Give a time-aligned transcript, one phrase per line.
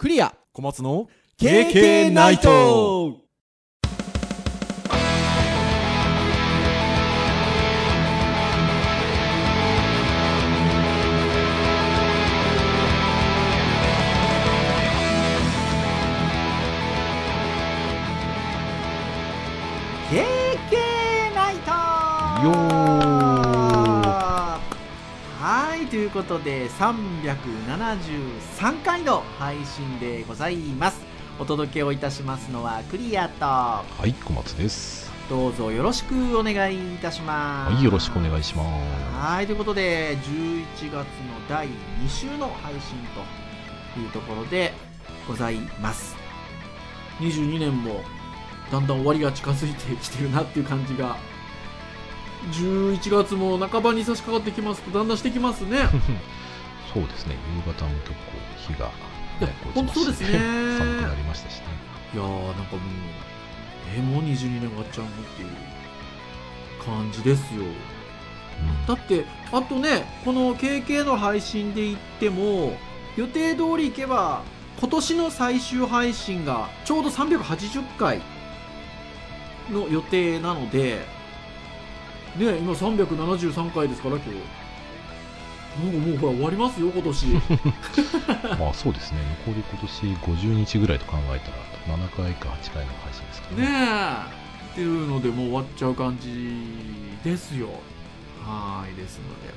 [0.00, 0.34] クリア。
[0.54, 3.18] 小松の KK ナイト
[25.90, 31.00] ということで373回の配信でございます。
[31.40, 33.44] お届けをいたしますのはクリアと。
[33.44, 35.10] はい小松です。
[35.28, 37.74] どうぞよろしくお願いいたします。
[37.74, 38.68] はいよろしくお願いします。
[39.16, 41.04] はいということで11月の
[41.48, 41.70] 第2
[42.08, 42.96] 週の配信
[43.96, 44.72] というところで
[45.26, 46.14] ございます。
[47.18, 48.04] 22年も
[48.70, 51.16] だんだん終わりが近づいてきてるなっていう感じが
[52.52, 55.78] 11月も半ばに差し掛かってきますとだんだんしてきますね。
[56.92, 57.36] そうですね。
[57.66, 58.16] 夕方も結構
[58.56, 58.90] 日が
[59.40, 60.38] いやねほんとそうですね。
[60.78, 61.64] 寒くなりましたしね。
[62.14, 62.80] いやーなんかもう
[63.96, 65.48] えもう22年終わっちゃうのっていう
[66.84, 67.62] 感じですよ。
[67.62, 68.86] うん。
[68.86, 72.76] だってあとねこの KK の配信で言っても
[73.16, 74.42] 予定通りいけば
[74.78, 78.20] 今年の最終配信がちょうど380回
[79.70, 81.19] の予定なので
[82.36, 84.70] ね今373回ですから今日。
[85.78, 87.26] なんかもうほら終わりますよ今年。
[88.58, 89.18] まあそうですね。
[89.46, 90.06] 残り今年
[90.46, 93.62] 50日ぐらいと考えたら7回か8回の配信ですかね。
[93.62, 94.72] ねえ。
[94.72, 96.66] っていうのでもう終わっちゃう感じ
[97.24, 97.68] ですよ。
[98.44, 99.54] はいですので。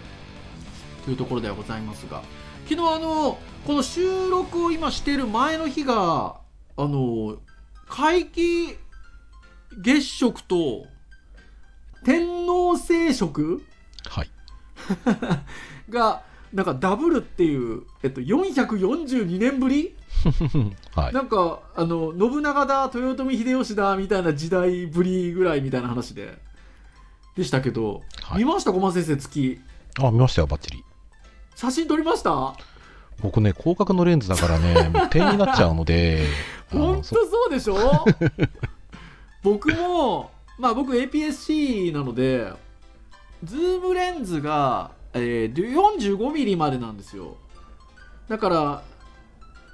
[1.06, 2.22] というところではございますが。
[2.68, 6.38] 昨日あのこの収録を今している前の日が
[6.78, 7.38] あの
[7.90, 8.78] 皆既
[9.82, 10.86] 月食と
[12.04, 13.62] 天王星食？
[14.10, 14.30] はい。
[15.90, 16.24] が
[16.54, 19.96] なんかダブルっていう、えっと、442年ぶり？
[20.96, 21.14] はい。
[21.14, 26.38] なんかあの信長だ豊臣秀吉だみたいな時代ぶりぐらいみたいな話で。
[27.36, 28.44] でしたけど、はい。
[28.44, 28.72] 見ました？
[28.72, 29.60] 小松先生月。
[30.00, 30.84] あ見ましたよバッチリ。
[31.56, 32.56] 写真撮りました？
[33.22, 36.28] 僕ね広角のレンズだからね もう点になっちゃうので。
[36.72, 38.06] あ本当そうでしょ？
[39.44, 40.32] 僕も
[40.64, 42.50] まあ僕 APS-C なので
[43.44, 47.36] ズームレンズが、えー、45mm までなんですよ。
[48.30, 48.84] だから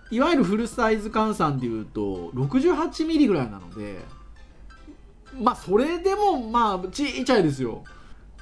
[0.09, 3.99] いわゆるフルサイズ換算でいうと 68mm ぐらいなので
[5.39, 7.83] まあそれでもまあちっちゃいですよ。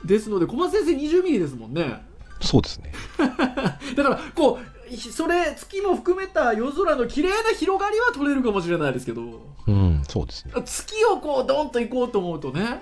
[0.05, 2.01] ですので小松先生 20mm ですもんね。
[2.39, 2.93] そうですね。
[3.17, 9.21] だからこうそれ月も含めた夜空の綺麗な広がりは撮れるかもしれないですけど。
[9.67, 10.53] うんそうですね。
[10.63, 12.81] 月をこうドンと行こうと思うとね。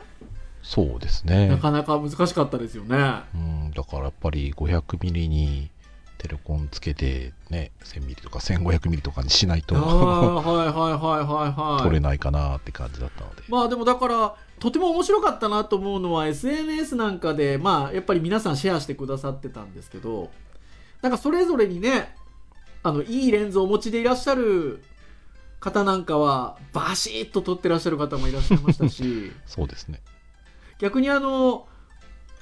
[0.61, 1.47] そうですね。
[1.47, 3.21] なかなか難しかったですよね。
[3.33, 5.69] うん、だからやっぱり500ミリに
[6.17, 11.83] テレコンつけてね1000ミリとか1500ミリとかにしないとはいはいはいはいはい。
[11.83, 20.31] 取れないかなって感じだったので、まあでもだからとても面白かったなと思うのは SNS なんかでまあやっぱり皆さんシェアしてくださってたんですけど
[21.05, 22.15] なんかそれぞれにね
[22.81, 24.83] あのいいレンズをお持ちでいらっしゃる
[25.59, 29.31] 方なんかはバシッと撮ってらっしゃる方もいらっしゃいましたし。
[29.45, 30.01] そうですね。
[30.79, 31.67] 逆にあの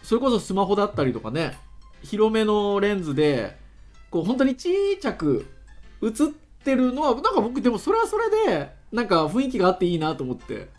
[0.01, 1.57] それこそスマホだったりとかね
[2.03, 3.57] 広めのレンズで
[4.09, 5.45] こう本当にちっちゃく
[6.01, 6.11] 映っ
[6.63, 10.69] てるのはなんか僕でもそれはそれでなんか雰囲気があっていいなと思って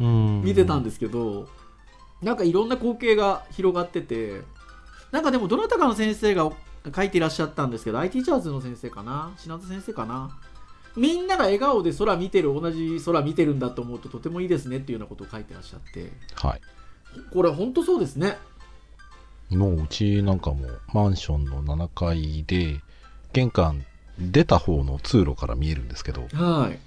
[0.00, 0.42] うん。
[0.42, 1.48] 見てたんですけど、
[2.20, 4.42] なんかいろんな光景が広がってて
[5.12, 6.50] なんかでもどなたかの先生が
[6.94, 9.32] 書いていらっしゃったんですけど IT チャーズの先生かな？
[9.38, 10.38] 品津先生かな？
[10.96, 16.10] みんなが笑顔で空見てる同じ空見てるんだと思うととてもいいですねっていうようなことを書いてらっしゃって。
[16.34, 16.60] はい。
[17.32, 18.36] これ本当そうですね。
[19.50, 22.80] もううちなんかもマンションの7階で
[23.32, 23.84] 玄関
[24.18, 26.26] 出た方の通路から見えるんですけど。
[26.32, 26.78] はい。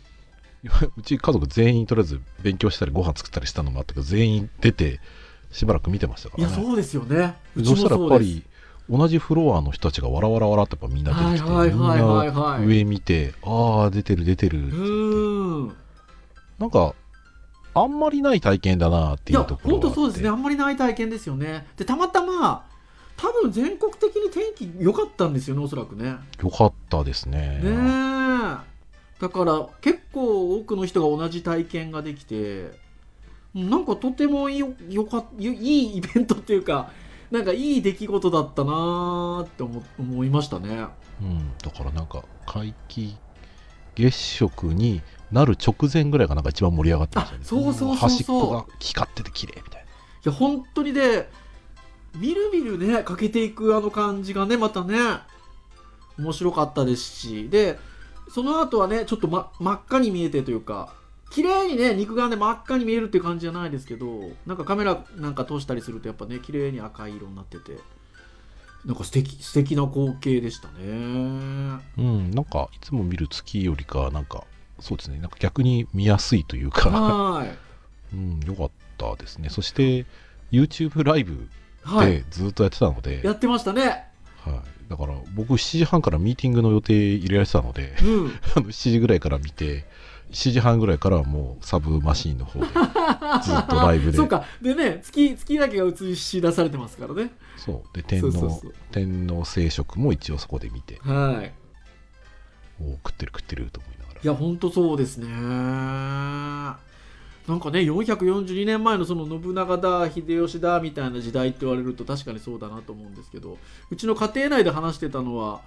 [0.95, 4.99] うち家族全員とりあえず勉強したりご飯作ったりしたのもあったけど全員出て
[5.51, 7.35] しばらく見てましたかいや、らねそうですよね。
[7.55, 8.17] うちもそしたらやっぱ。
[8.19, 8.43] り
[8.91, 15.75] 同じフロアの人たちがわらわらわらってやっぱみんな出てきて、みんはいな上見てああ出てる出てるうーん。
[16.59, 16.93] なんか
[17.73, 20.27] あんまりない体験だなっていうところ本当そうですね。
[20.27, 21.65] あねんまりない体験ですよね。
[21.77, 22.65] で、たまたま、
[23.15, 26.17] 多分全国的に天気良かったんですよね、おそらくね。
[26.43, 29.21] よかったですねねえ。
[29.21, 32.71] だから、結構多くの人が同じ体験ができて、
[33.53, 36.91] なんかとてもよよかいいイベントっていうか、
[37.31, 40.85] なんかいい出来事だったなーって思思いましたね。
[41.21, 43.15] うん、だからなんか皆既
[43.95, 45.01] 月食に
[45.31, 47.41] なる直前ぐらいがなんか一番盛り上がってましたね。
[47.43, 51.29] あそうそう端っこが光ってて綺麗みたいいや本当にね
[52.15, 54.97] みるみるねかけていくあの感じがねまたね
[56.19, 57.49] 面白かったですし。
[57.49, 57.79] で
[58.29, 60.93] その後はねちょっと、ま、真っ赤に見えてというか
[61.31, 64.05] 綺麗にね肉眼で真っ赤に見えるっていう感じじゃないですけど
[64.45, 67.79] なんかカメラなんか通したりするとやっぱね綺麗に赤い色になってて。
[68.85, 70.73] なんか素敵素敵な光景でしたね。
[70.85, 74.43] うん、なんかいつも見る月よりか、なんか、
[74.79, 77.45] そうですね、なんか逆に見やすいというか、は
[78.11, 79.49] うん、よかったですね。
[79.49, 80.07] そして、
[80.51, 81.37] YouTube ライブい
[81.83, 82.11] はい。
[82.11, 84.05] でずっとやってたので、やってましたね。
[84.43, 88.31] はい、だから僕7時半からミーティングの予定入れられてたので、うん。
[88.57, 89.85] あの7時ぐらいから見て、
[90.31, 92.65] 7時半ぐらいからはもうサブマシーンの方で、
[93.43, 94.45] ずっとライブで、そうか。
[94.61, 97.31] でね月月だけが映し出されてますからね。
[97.57, 97.95] そう。
[97.95, 98.61] で天皇
[98.91, 101.53] 天皇聖職も一応そこで見て、はい。
[102.81, 104.21] おお、食ってる食ってると思いながら。
[104.23, 105.27] いや本当そうですね。
[107.47, 113.57] なんかね442年前のその信長だ秀吉だみたいな時代って言われると確かにそうだなと思うんですけど
[113.89, 115.61] うちの家庭内で話してたのは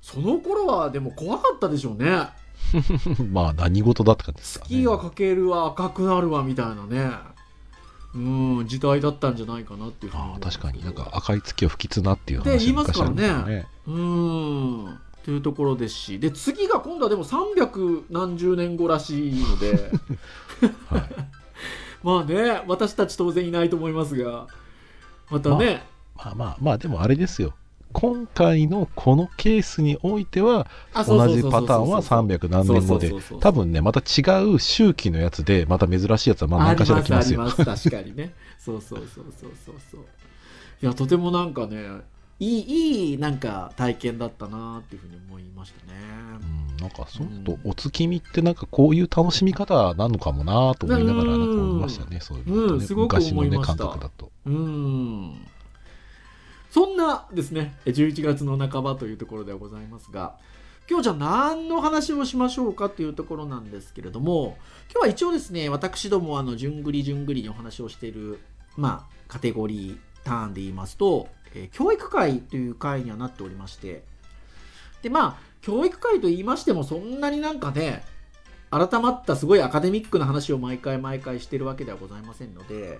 [0.00, 2.28] その頃はでも怖かったでしょうね
[3.32, 4.68] まあ何事だって感じですかね。
[4.70, 7.32] 月がかけるわ赤くなるわみたいなね。
[8.14, 8.18] う
[8.62, 10.84] ん時代だったんじゃないかなっていうあ確かに。
[10.84, 13.66] なんか赤い月を不吉なっていう話って言いますからね。
[13.86, 16.18] うーんというところですし。
[16.18, 19.90] で次が今度はでも300何十年後らしいので。
[20.88, 21.02] はい、
[22.04, 24.46] まあね私たち当然いないと思いますが。
[25.30, 25.82] またね、
[26.14, 27.54] まあまあまあでもあれですよ
[27.92, 30.66] 今回のこのケースにおいては
[31.06, 37.42] 同じパターンは300何年後で多分ねまた違う周期のやつでまた珍しいやつはまあ何かしら来ますよ。
[37.42, 37.90] ありますあります。
[37.90, 38.34] 確かにね。
[38.58, 40.00] そうそうそうそうそうそう。
[40.82, 42.02] いやとてもなんかね
[42.40, 45.98] いいいいなんか体験だったなっていうふうに思いましたね。
[46.40, 53.76] うん、なんかそうとお月見ってなんかこういう楽しみ方なのかもなと思いながらなんか思いましたねそういうねうんすごく昔のね思いました。
[53.76, 54.32] 感覚だと。
[54.46, 55.46] うーん
[56.72, 60.38] そんなですね11月の半ばというところではございますが
[60.88, 64.56] 今日じゃあ何の話をしましょうかというところなんですけれども
[64.90, 68.40] 今日は一応ですね私どもあの順繰り順繰りにお話をしている
[68.78, 74.02] まあカテゴリーターンで言いますと、えー教育会という会にはなっておりまして
[75.02, 78.02] でまあ教育会と言いましてもそんなになんかね
[78.70, 82.98] 改まったすごいアカデミックな話を毎回毎回してるわけではございませんので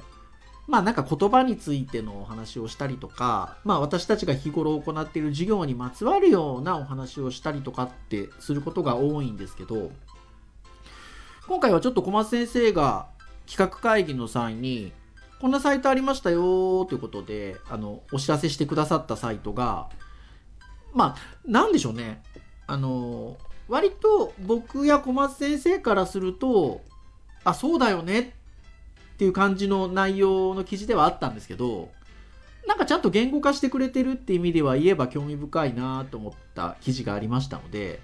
[0.68, 9.90] まあなんか言葉についてのお話をしたりとか、まあ私たちが日頃行っている授業にまつわるようなお話をしたりとかってすることが多いんですけど、
[11.48, 13.08] 今回はちょっと小松先生が
[13.46, 14.92] 企画会議の際に、
[15.40, 19.90] こんなサイトありましたよということで、あの、お知らせしてくださったサイトが、
[20.94, 22.22] まあ、なんでしょうね。
[22.68, 23.36] あの、
[23.68, 26.80] 割と僕や小松先生からすると、
[27.42, 28.36] あ、そうだよね
[29.22, 31.90] っていう感じの内容の記事ではあったんですけど、
[32.66, 38.00] なんかちゃんと言語化してくれてるって意味では言えば興味深いなと思った記事がありましたので、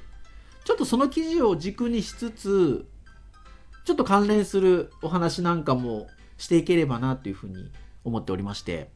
[0.65, 2.87] ちょっとその記事を軸にしつつ、
[3.85, 6.07] ちょっと関連するお話なんかも
[6.37, 7.69] していければなというふうに
[8.05, 8.91] 思っておりまして、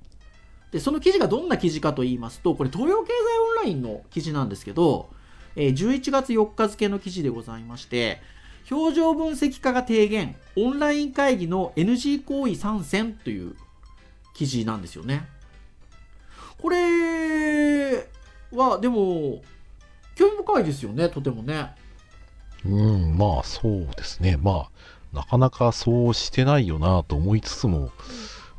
[0.71, 3.13] で、その記事がどんな記事かと言いますと、これ東洋経済
[3.59, 5.11] オンラインの記事なんですけど、
[5.57, 8.21] え11月4日付の記事でございまして、
[8.73, 13.55] 表情分析家が提言、オンライン会議の NG 行為参戦という
[14.35, 15.27] 記事なんですよね。
[16.59, 18.09] これ
[18.53, 19.43] は、でも、
[20.15, 21.75] 興味深いですよね、とてもね。
[22.65, 24.69] うんまあそうですねま
[25.13, 27.91] あなかなかそうしてないよなと思いつつも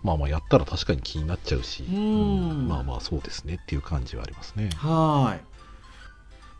[0.04, 5.53] まあまあやったら確かに気になっちゃうしうんまあまあそうですねっていう感じはありますねはい。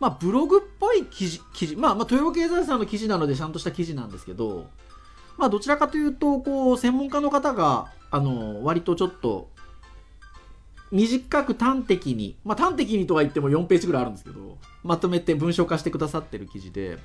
[0.04, 4.66] まあ、ブログっぽい記事、記事、まあ、まあ、豊洋経済さんの記事なので、ちゃんとした記事なんですけど、
[5.38, 9.48] まあ、どちらかというと、こう、専門家の方が、あの、割とちょっと、
[10.92, 16.98] 短く端的に、まあ、端的にとは言っても4ページぐらいあるんですけど、まとめて文章化してくださってる記事で、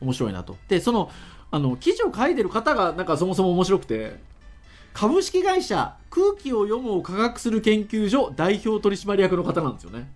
[0.00, 0.56] 面白いなと。
[0.66, 1.12] で、その、
[1.52, 4.16] あの、記事を書いてる方が、なんかそもそも面白くて、
[4.94, 10.10] 株式会社空気を読むを科学する研究所代表取締役の方なんですよね。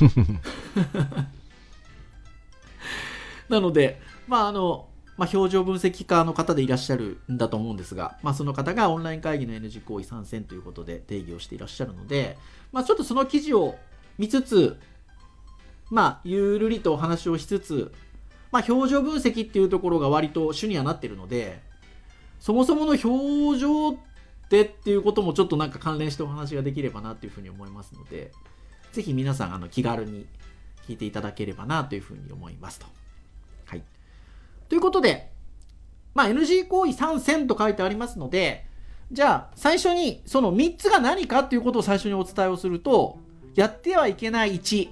[3.48, 12.38] なので、まああのまあ、表情分析家の方でいらっしゃるんだと思うんですが、まあ、その方がオンライン会議の NG 行為参戦ということで定義をしていらっしゃるので、
[12.72, 13.76] まあ、ちょっとその記事を
[14.18, 14.78] 見つつ、
[15.90, 17.92] まあ、ゆるりとお話をしつつ、
[18.50, 21.60] まあ、表情分析っていうところが割と主にはなってるので、
[22.40, 23.94] そもそもの表情っ
[24.48, 28.32] てっていうこともちょっとなんか関連してお話ができればなというふうに思いますので、
[28.92, 30.26] ぜひ皆さんあの気軽に
[30.86, 32.86] 聞いていただければなというふうに思いますと。
[33.66, 33.82] はい。
[34.68, 35.32] ということで、
[36.14, 38.66] まあ、NG 行為参戦と書いてありますので、
[39.10, 43.18] じゃあ最初にその3つが何かということを最初にお伝えをすると、
[43.54, 44.88] やってはいけない1、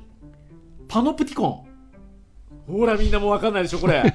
[0.88, 1.71] パノプティコン。
[2.71, 4.02] ほらみんなもう分かんないでしょこれ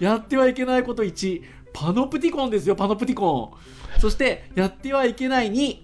[0.00, 3.56] やってはいけないこと1パノプティコンですよパノプティコ
[3.96, 5.78] ンそしてやってはいけない2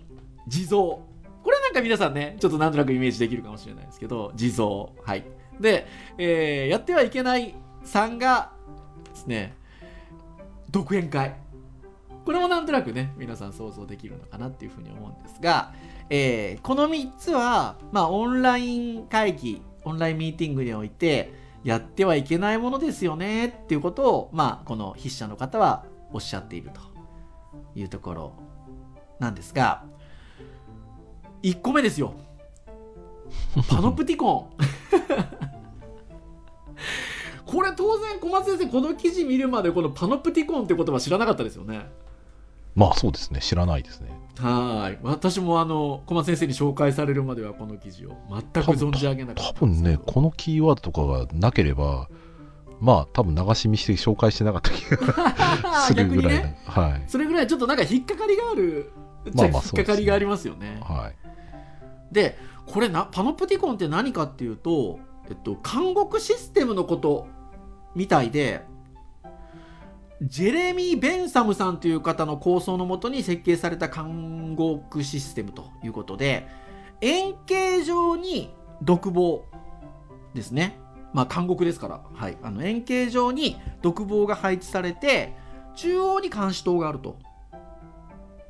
[0.48, 0.98] 地蔵
[1.48, 5.24] これなんか皆さんねちょっとなんとなくイメージできるかもしれないですけど地蔵はい。
[5.58, 5.86] で、
[6.18, 7.54] えーやってはいけない
[7.86, 8.50] 3が
[9.08, 9.54] ですね
[10.70, 11.36] 独演会。
[12.26, 15.72] これもなんとなくね皆さん想像できるのかなっていうふうに思うんですが、
[16.10, 21.32] えーこの3つは、まあ、オンライン会議オンラインミーティングにおいて
[21.64, 26.82] やってはいけないものですよねっていうことを、まあ、この筆者の方はおっしゃっていると
[27.74, 28.32] いうところ
[29.18, 29.84] なんですが
[31.42, 32.14] 1個目ですよ。
[33.68, 34.58] パノプティコン。
[37.46, 41.88] これ当然小松先生この記事見るまでこのパノプティコンって言葉知らなかったですよね。
[42.74, 43.40] まあそうですね。
[43.40, 44.10] 知らないですね。
[44.38, 44.98] はい。
[45.02, 48.16] 私もあの小松先生に紹介されるまではこの記事を。
[48.30, 52.08] 全く存じ上げなかった多分ねこのキーワードとかがなければ
[52.80, 56.58] まあ多分流し見して紹介してなかった気がするぐらいな、 ね。
[56.66, 57.04] はい。
[57.08, 58.92] それぐらいちょっとなんか引っかかりがある。
[59.34, 60.80] まあまあ引っかかりがありますよね。
[60.82, 61.27] はい
[62.12, 64.98] でこれなパノプティコンって何かっていうと、
[65.28, 67.26] えっと、監獄システムのこと
[67.94, 68.62] みたいで
[70.22, 76.46] ジェレミー・ベンサムさんという方の構想のもとに設計された監獄システムということで
[77.00, 79.44] 円形状に独房
[80.34, 80.78] ですね。
[81.12, 85.34] まあ監獄ですから、はい、あの円形状に独房が配置されて
[85.76, 87.18] 中央に監視塔があると。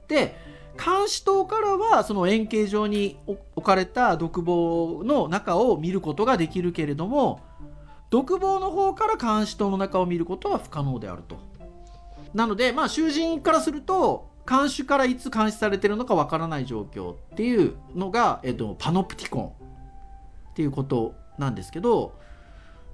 [0.08, 0.36] で
[0.78, 7.40] 監視塔からはその円形状に置かれた独房の中を見ることができるけれども
[8.10, 11.36] 独房の方から監視塔の中を見ることは不可能であると。
[12.32, 22.14] なのでまあ囚人からすると監視からいつ監視されてるのかわからない状況っていうのが、えっと、パノプティコンっていうことなんですけど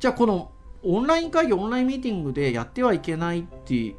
[0.01, 0.51] じゃあこの
[0.83, 3.97] オンライン会議オンラインミーティングでやってはいけないっていう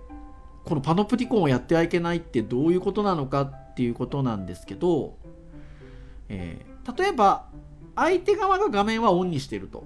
[0.65, 5.17] このパノプティコンをやってはいけないってどういうことなのかっていうことなんですけど、
[6.29, 7.47] えー例えば
[7.95, 9.85] 相手側が画面はオンにしてると。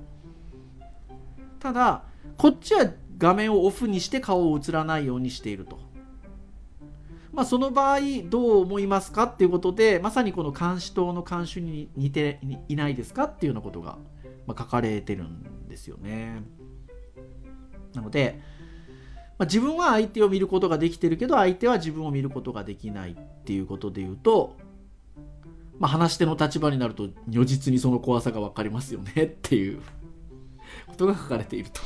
[1.59, 2.03] ただ
[2.37, 5.79] こっちは画面をオフにして顔を映らないようにしていると。
[7.31, 13.97] まあその場合どう思いますかっていうことでまさにこの監視塔の監視に似ていないですかっていうようなことが、
[14.47, 16.41] 書かれてるんですよね。
[17.93, 18.41] なので
[19.39, 23.15] まあ、自分は相手を見ることができてるけど相手は自分を見ることができないっ
[23.45, 24.57] ていうことで言うと、
[25.79, 29.81] まあ、話し手の立場になると如実にその怖さが分かりますよねっていう
[30.87, 31.81] ことが書かれていると。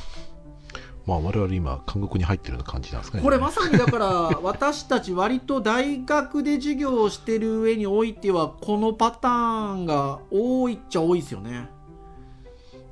[1.05, 4.07] まあ我々今監獄に入ってるような感じなんですかねこれまさにだから
[4.41, 11.69] 私たち割と大学で授業をしてる上においてはこのパターンが多いっちゃ多いですよね。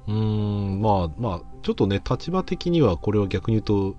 [0.07, 3.95] うーんまあまあちょっとね立場的にはこれは逆に言うと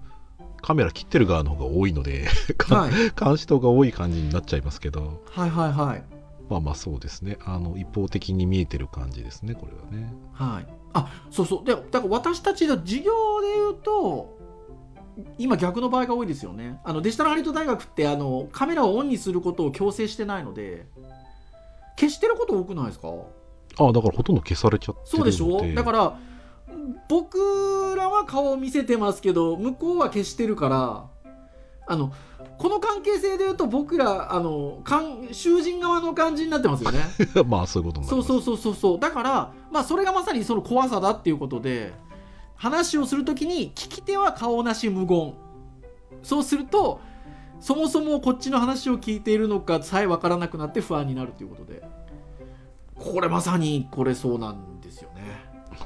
[0.62, 2.26] カメラ切ってる側の方が多いので、
[2.69, 5.21] はい、監視塔が多い感じになっちゃいますけど。
[5.26, 6.04] はいはいはい。
[6.49, 7.38] まあまあそうですね。
[7.45, 10.12] あの一方的に見えてる感じですねこれはね。
[10.33, 11.64] はい、あそうそう。
[11.64, 14.38] でだから私たちの授業で言うと
[15.38, 16.81] 今逆の場合が多いですよね。
[16.85, 20.87] あのデジタルハリウッド大学ってあのカメラをオンにすることを強制してないので
[21.99, 23.09] 消してること多くないですか？
[23.78, 25.33] ああだからほとんど消されちゃってるので。
[25.33, 25.75] そうでしょ？
[25.75, 26.19] だから
[27.09, 27.39] 僕
[27.97, 31.05] らは顔を見せてますけど向こうは消してるから
[31.87, 32.12] あの
[32.59, 37.01] この関係性で言うと僕らあのかん囚人側の感じになってますよね。
[37.47, 39.01] まあそういうことそうそうそうそうそう。
[39.01, 41.93] だからまあそれがまさにその怖さだっていうことで
[42.55, 45.35] 話をするときに聞き手は顔なし無言。
[46.23, 47.01] そうすると
[47.59, 51.83] そもそもこっちの話を聞いているのかさえ分からなくなって不安になるということで。
[52.95, 54.72] これまさにこれそうなん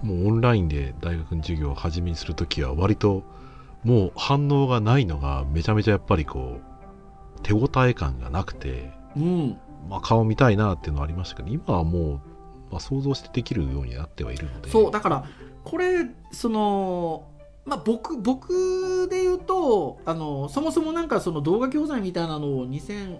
[0.02, 3.22] もうオンラインで大学の授業を始めにするときは割と
[3.84, 9.58] もう反応がないのがめちゃめちゃやっぱりこう手応え感がなくて、うん。
[9.88, 12.20] まあ、顔見たいなっていうのはありましたけど今はもう、
[12.72, 14.70] まあ、想像してできるようになってはいるので。
[14.70, 15.24] そうだから
[15.64, 17.28] これその
[17.64, 23.18] まあ僕僕で言うとあのそもそもなんかその動画教材みたいなのを2000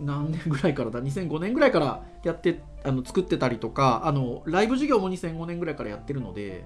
[0.00, 6.64] 何年ぐらいからだ？2005年ぐらいからやってあの作ってたりとかあのライブ授業も2005年ぐらいからやってるので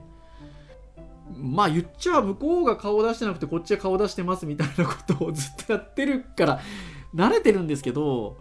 [1.37, 6.61] まあ言っちゃ向こうが顔出してなくてこっちは顔出してますみたいなことをずっとやってるから
[7.15, 8.39] 慣れてるんですけど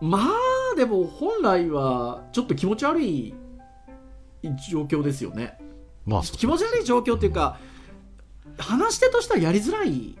[0.00, 3.34] まあでも本来はちょっと気持ち悪い
[4.70, 5.58] 状況ですよね。
[6.06, 7.58] まあ気持ち悪い状況っていうか
[8.56, 10.16] 話し手としてはやりづらい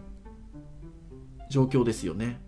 [1.48, 2.40] 状況ですよね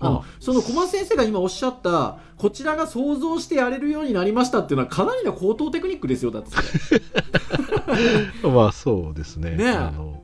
[0.00, 6.50] あのその小松先生が今おっしゃったこちらが想像してやれるようになりましたっていうのはかなりの高等テクニックですよだって
[8.48, 9.50] まあそうですね。
[9.56, 9.68] ねえ。
[9.70, 10.22] あの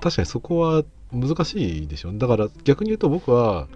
[0.00, 2.12] 確かにそこは難しいでしょ。
[2.12, 3.68] だから逆に言うと僕は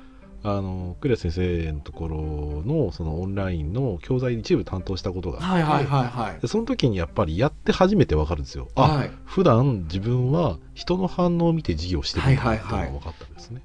[0.43, 2.17] あのクレア先生のところ
[2.65, 6.41] のそのオンラインの教材一部担当したことがあって、はいはいはいはい。
[6.41, 8.69] でその時にやっぱりやって初めて分かるんですよ。
[8.77, 9.11] あ、はい。
[9.25, 12.91] 普段自分は人の反応を見て授業してるんだはいはいはいってい。
[12.91, 13.63] うのが分かったんですね、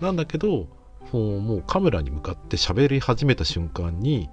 [0.00, 0.68] なんだけど
[1.10, 4.28] そのもうカメラに向かって喋り始めた瞬間に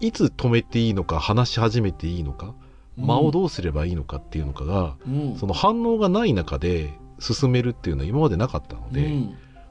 [0.00, 2.54] いつ止めていいのか話し始めていいのか
[2.96, 5.36] 間をどうすればいいのかっていうのかが、うん。
[5.36, 9.06] その反応がない中で進めるっていうのは今までなかったので、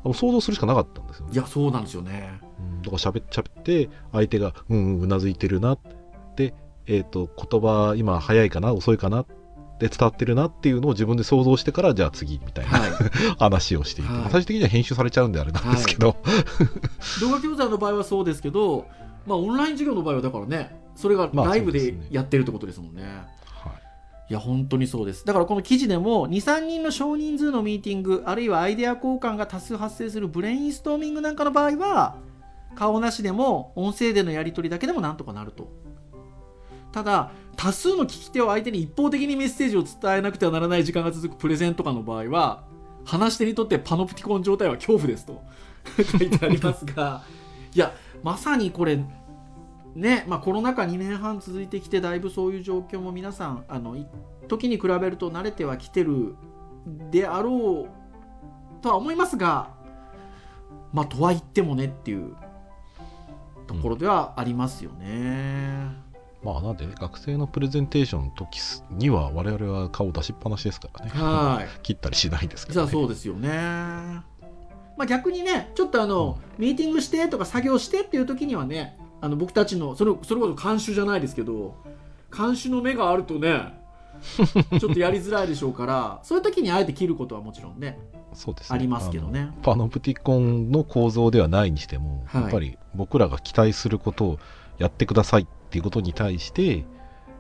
[0.04, 0.14] うん。
[0.14, 1.34] 想像するしかなかったんですよね。
[1.34, 2.40] いやそうなんですよね。
[2.60, 2.82] うん。
[2.84, 5.78] だから喋っ喋って相手がうんうなずいてるな
[6.36, 6.54] で、
[6.86, 9.26] えー、と言葉今早いかな遅いかな
[9.80, 12.92] で伝わってるなっていうのを自分で想像してからじゃあ次みたいな、はい。
[13.38, 14.22] 話をしていて、はい。
[14.24, 16.16] 最終的には編集されちゃうんであれなんですけど、
[17.22, 18.86] 動画教材の場合はそうですけど
[19.26, 24.32] まあオンライン授業の場合はだからねそれがまあライブでやってるってことですもんね、はい。
[24.32, 25.26] いや本当にそうです。
[25.26, 32.16] だからこの記事でも23人の少人数のミーティングあるいはアイデア交換が多数発生するブレインストーミングなんかの場合は
[32.76, 35.70] 顔なしでも音声でのやり取りだけでもなんとかなると。
[36.92, 42.64] ただ多数の聞き手を相手に一方的にメッセージを伝えなくてはならない時間が続くプレゼンとかの場合は
[43.06, 45.44] 話し手にとってパノプティコン状態は恐怖ですと
[46.18, 47.24] 書いてありますが
[47.74, 47.94] いや
[48.24, 49.04] まさにこれ
[49.96, 53.96] ねまあ、コロナ禍2年半続いてきてだいぶそういう状況も皆さんあの
[54.50, 56.36] 時に比べると慣れてはきてる
[57.10, 59.70] であろうとは思いますが
[60.92, 62.36] まあとは言ってもねっていう
[63.68, 66.05] ところではありますよね。
[66.46, 68.60] まあなんでね学生のプレゼンテーションの時
[68.92, 71.12] には我々は顔出しっぱなしですからね。
[71.12, 71.68] はい。
[71.82, 72.92] 切ったりしないですかじゃらね。
[72.92, 73.50] あそうですよね。
[73.50, 81.76] まあ、逆にねちょっとあの、ミーティングしてとか作業してっていう時にはねあの僕たちのそれそれこそ監修じゃないですけど
[82.36, 83.74] 監修の目があるとね
[84.80, 88.00] ちょっとやりづらいでしょうからそういう時にあえて切ることはもちろんね
[88.36, 88.76] そうですね。
[88.76, 89.52] ありますけどね。
[89.64, 92.42] パノプティコンの構造ではないにしても、はい。
[92.44, 94.40] やっぱり僕らが期待することを
[94.78, 96.86] やってくださいっていうことに対して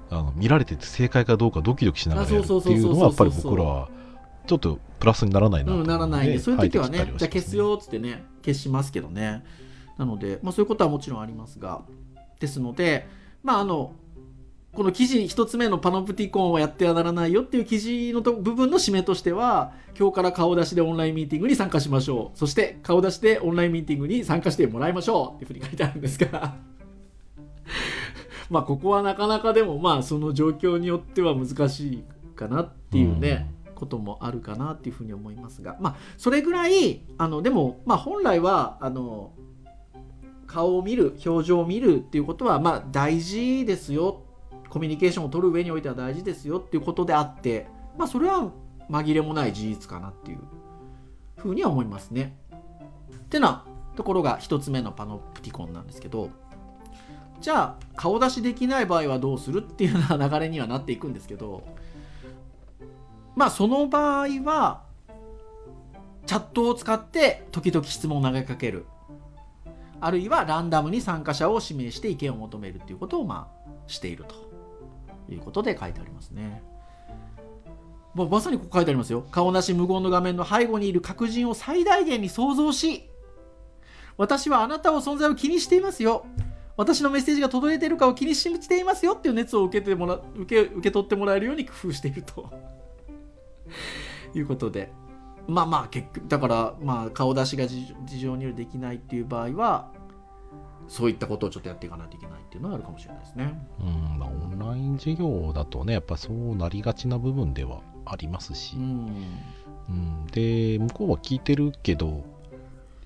[0.09, 3.89] あの見られてて正解かどうかドキドキしながらやるっていうのはやっぱり僕らは
[4.45, 9.43] ちょっとプラスにならないなと思うん、ならないんでそういう時はねじゃあ消すよっつってね消しますけどね。
[9.97, 11.83] なので、まあ、そういうことはもちろんありますが
[12.41, 13.07] ですので
[13.41, 13.93] まああの
[14.73, 22.37] この記事一つ目のパノプティコンはやってはならないよっていう記事のと部分の締めとしては今日から顔出しでオンラインミーティングに参加しましょう。
[22.37, 26.55] そして顔出しでオンラインミーティングに参加してもらいましょうっていうふうに書いてあるんですが
[28.49, 32.03] まあここはなかなかでもまあその状況によっては難しい
[32.36, 39.34] かなっていうね、こともあるかなっていうふうに思いますがまあそれぐらいあのでもまあ本来はあの
[40.47, 44.23] 顔を見る表情を見るっていうことはまあ大事ですよ
[44.69, 48.51] コミュニケーションを取る上においては大事ですよっていうことであってまあそれは
[48.89, 50.39] 紛れもない事実かなっていう
[51.38, 52.38] ふうには思いますね。
[53.15, 56.29] ってなところが一つ目のパノプティコンなんですけど
[57.45, 61.63] じゃあ顔出しできない場合はどうするっていうような流れにはなっていくんですけど
[63.36, 64.81] まあその場合は
[66.25, 68.88] チャットを使って時々質問を投げかける
[70.01, 76.63] あるいはランダムに参加者を指名して意見を求めるということをまあしているということで書いてありますね。
[78.15, 79.21] まあまさにここ書いてありますよ。
[79.29, 83.08] 顔なし無言の画面の背後にいる各人を最大限に想像し、
[84.17, 86.25] 私はあなたの存在を気にしていますよ。
[86.77, 92.49] 私のメッセージが届いているかを気にしていますよっていう熱を受けてもら受け受け取ってもらえるように工夫していると
[94.33, 94.91] いうことで。
[95.47, 99.91] まあまあ結局だからまあ顔出しが事事情によりできないっていう場合は
[100.88, 103.53] そういったことをちょっとやっていかないといけないっていうのはあるかもしれないですね。
[103.79, 109.09] うんまあ、オンライン授業だとねやっぱそうなりがちな部分ではありますしう、ん。
[109.89, 112.23] うん、で向こうは聞いてるけど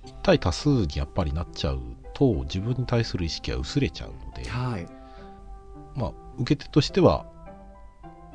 [0.06, 1.80] 一対多数にやっぱりなっちゃう
[2.20, 4.86] と自分に対する意識は薄れちゃうので、はい。
[5.96, 7.24] まあ、受け手としては、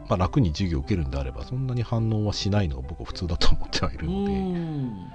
[0.10, 5.14] まあ、楽に授業を受けるんであればそんなに反応はしないのが僕は普通だと思ってはいるうので、ん。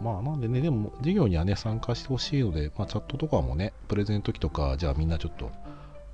[0.00, 5.50] まあなんでねでも授業にはね参加してほしいので、まあ、チャットとかもねプレゼンの時とかじゃあみんなちょっと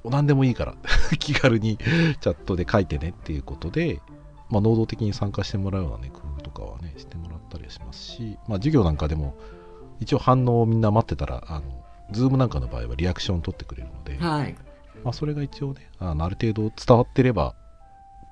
[0.09, 0.75] 何でもいいから
[1.19, 4.01] 気軽にチャットで書いてねっていうことで、
[4.49, 9.35] まあ、能動的に参加してもらうようなね工夫とかはねしてもらったりはしますし、まあ、授業なんかでも
[10.01, 14.55] 一応反応をみんな待ってたらあの Zoom なんかの場合はリアクション取ってくれるので、はい。
[15.05, 17.55] まあ、それが一応ねあのある程度伝わってれば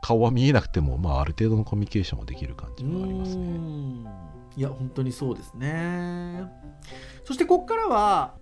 [0.02, 4.26] 顔は見えなくても、まあ、ある程度のコミュニケーションができる感じはありますね。
[4.56, 6.50] いや本当にそうですね
[7.24, 8.34] そしてここからは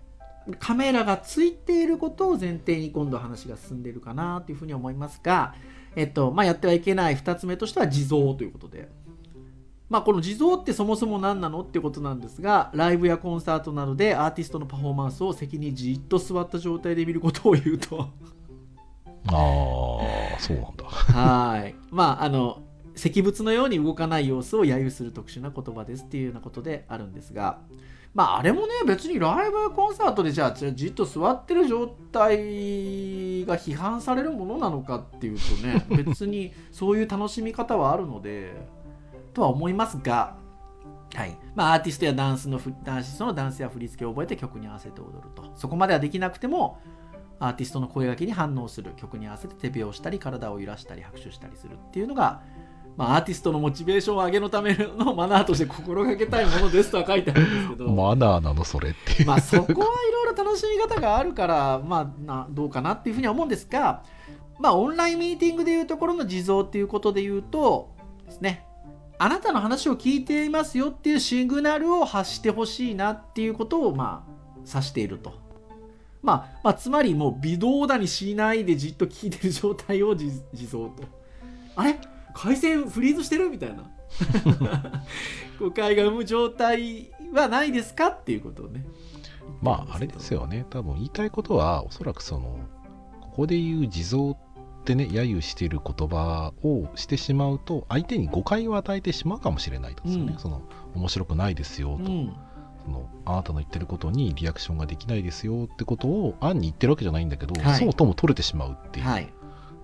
[0.60, 5.54] カメラがついていることを前提に今度話が進んでいるかなというふうに思いますが、
[5.96, 8.88] えっとまあ、やってはいけない2つ目としては地蔵ということで。
[9.94, 18.00] まあ、この地蔵ってそもそも何なのっていうことなんですがライブやコンサートなどでアーティストのパフォーマンスを席にじっと座った状態で見ることを言うと。
[18.00, 18.08] あ
[19.28, 20.84] あそうなんだ。
[20.84, 21.76] はい。
[21.92, 22.64] まああの
[22.96, 27.60] 石仏のように動かない様子を揶揄する特殊な言葉ですっていうようなことであるんですが。
[28.14, 38.73] まああれもね別にライブやコンサートでじゃあじっと座ってる状態が批判されるものなのかっていうとね別にそういう楽しみ方はあるので
[39.34, 40.36] とは思いますが
[41.14, 41.36] はい。
[41.54, 45.52] まあ、アーティストやダンスのダンスのダンスや振り付けを覚えて曲に合わせて踊ると。
[45.54, 46.80] そこまではできなくても
[47.38, 52.42] アーティストの声がけに反応する曲に合わせて手拍をしたり体を揺らしたり拍手したりするっていうのが、
[52.96, 57.90] まあ、アーティストのモチベーションを上げのためのマナーとして心がけたいものですとは書いてあるんですけど。
[57.90, 59.24] マナーなのそれって。
[59.24, 64.02] まあそこはいろいろ楽しみ方があるからまあなどうかなっていうふうには思うんですが
[64.58, 67.94] まあオンラインミーティングでいうところの地蔵っていうことで言うと
[68.26, 68.66] ですね
[69.24, 75.32] あなたの話を聞いていますよっていうシグナルを発してほしいなっていうことをまあ指していると。
[76.22, 80.28] まあ、まあ、つまりもう微動だにしないでじっと聞いてる状態を地
[80.70, 81.04] 蔵と。
[81.74, 81.98] あれ？
[82.34, 83.48] 回線フリーズしてる？
[83.48, 83.90] みたいな。
[85.58, 88.08] 誤解が生む状態はないですか？
[88.08, 88.84] っていうことをね。
[89.62, 92.58] まああれですよね多分言いたいことはおそらくその
[93.22, 94.36] ここで言う地蔵っ
[94.84, 100.62] てね揶揄している言葉をしてしまうと相手に誤解を与えてしまうかもしれないですよね、うん、その
[100.94, 102.36] 面白くないですよと、うん、
[102.84, 109.06] そのあなたの言ってることにリアクションができないですよってことを暗に言ってるわけじゃないんだけど、はい、そうとも取れてしまうっていう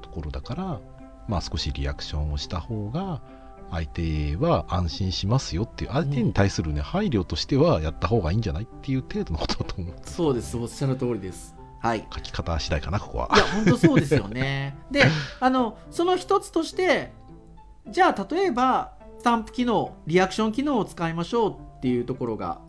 [0.03, 0.81] ところだから、はい、
[1.29, 3.23] まあ少しリアクションをした方が
[3.71, 9.95] 相手は安心しますよっていう相手に対するね、配慮としてはやった方がいいんじゃないっていう程度のことだと思う。
[10.05, 10.57] そうです。
[10.57, 12.07] おっしゃる通りですはい。
[12.12, 13.31] 書き方次第かなここは。
[13.35, 14.77] いや本当そうですよね。
[14.90, 15.05] で
[15.40, 17.12] あのその一つとして
[17.88, 22.61] じゃあ例えばスタンプ機能リアクション機能を使いましょうっていうところが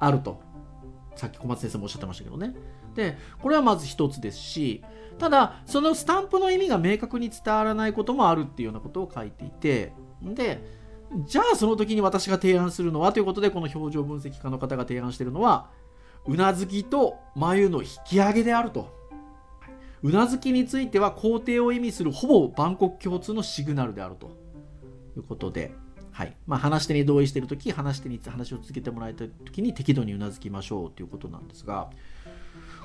[0.00, 0.40] あると。
[1.14, 2.54] さっき小松先生もおっしゃってましたけどね。
[2.94, 4.82] でこれはまず一つですし
[5.18, 10.62] ただそのスタンプの意味が明確に伝わらないこともあるっていうようなことを書いていてで
[11.26, 15.70] じゃあその時に私が提案するのはということでこの表情分析家の方が提案しているのは
[16.26, 18.96] うなずきと眉の引き上げであると。
[20.02, 24.28] うなずきについては肯定を意味するほぼ万国共通のシグナルであると。
[25.16, 25.72] いうことで、
[26.12, 26.36] はい。
[26.46, 31.90] まあ、話し手に同意している時話し手に話を続けてもらいたい時に適度にうなずきましょうということなんですが。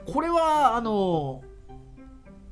[0.05, 1.43] これはあの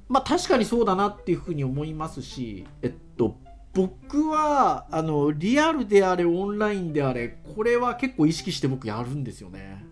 [0.08, 3.38] まあ確かにそうだなっていうふうに思いますしえっと
[3.74, 9.86] 僕はあのリアルであれオンラインであれこれは結構意識して僕やるんですよね。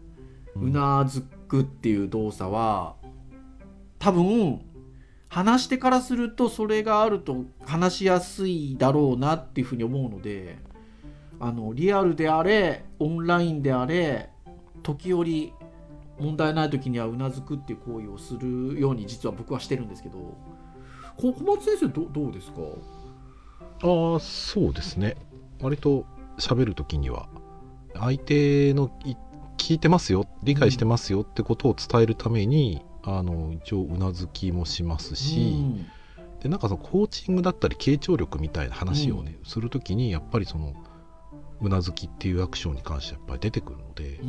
[0.55, 2.95] うなずくっていう動作は
[3.97, 4.62] 多分
[5.27, 10.57] 話し手からするとそれがあると話しやすいだろうなっていうふうに思うので
[11.39, 14.29] あのリアルであれオンラインであれ
[14.83, 15.53] 時折
[16.19, 20.35] 問題ない時にはうなずくっていう行為をするように実は僕はしてるんですけど
[21.17, 22.62] 小松先生どどうですか？
[23.83, 25.15] ああそうですね。
[25.62, 26.05] 割と
[26.38, 27.27] 喋る時には
[27.93, 29.17] 相手の言っ
[29.69, 35.88] 聞いてますよ理解してますよってことを伝えるために、うん、あの一応うなずきもしますし、うん、
[36.41, 40.73] でなんかそのコーチングだったり傾聴力みたいな話をね、うん、する時にやっぱりその
[41.62, 44.19] うなずきっていうアクションに関してやっぱり出てくるので、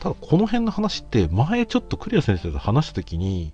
[0.00, 3.52] ただこの辺の話って前ちょっとクリア先生と話した時に、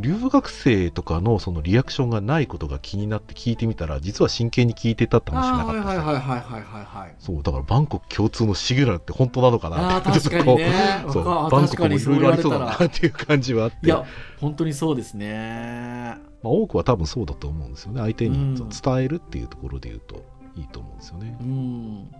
[0.00, 10.10] 留学生とかのそのリアクションがないことが気になって聞いてみたら実は真剣に聞いてたって話がなかったはいはいはいはいはいそうだからバンコク共通のシグナルって本当なのかなって。
[10.10, 10.72] 確かにね。
[11.12, 13.86] そうバンコクもいろいろありそうだなっていう感じはあって。
[13.86, 14.04] いや
[14.40, 18.00] 本当にそうですね、まあ、多くは多分そうだと思うんですよね。
[18.00, 20.24] 相手に伝えるっていうところで言うと
[20.56, 21.36] いいと思うんですよね。
[21.40, 22.10] うん。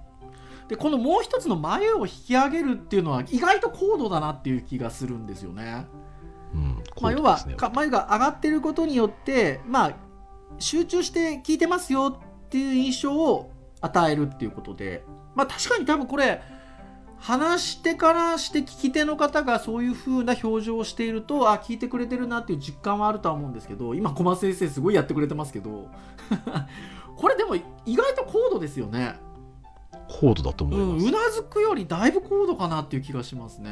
[0.68, 5.86] でこのもう一つの眉を引き上げるっていうのは意外と高度だなっていう気がするんですよね。
[7.00, 7.38] まあ、要は
[7.72, 9.96] 眉が上がってることによって、まあ、
[10.58, 16.42] 集中して聞いてますよっていう印象を与えるっていうことで、まあ、確かに多分これ
[17.18, 25.88] 話してからして聞き手の方がそういう風な表情をしているとあ聞いてくれてるなっていう実感はあるとは思うんですけど今小松先生すごいやってくれてますけど
[27.16, 27.62] これでも意
[27.96, 29.18] 外と高度ですよね。
[30.08, 33.70] 高度だと思います、うん、うなずくよりだいぶ高度かなっていう気がしますね。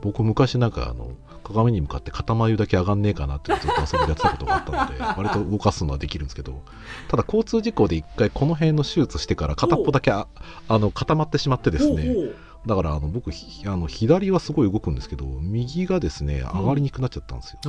[0.00, 1.10] 僕昔なんかあの
[1.42, 6.62] 鏡に向かって肩眉だけ上がんねえかなってずっと遊びでやってたことがあったので割と動かすのはできるんですけど
[7.08, 10.26] ただ交通事故で一回この辺の手術してから片っぽだけあ
[10.68, 12.32] あの固まってしまってですね
[12.66, 17.68] だからあの僕ひあの左はすごい動くんですけど右がですね上がりにくくなっちゃったんですよ、あ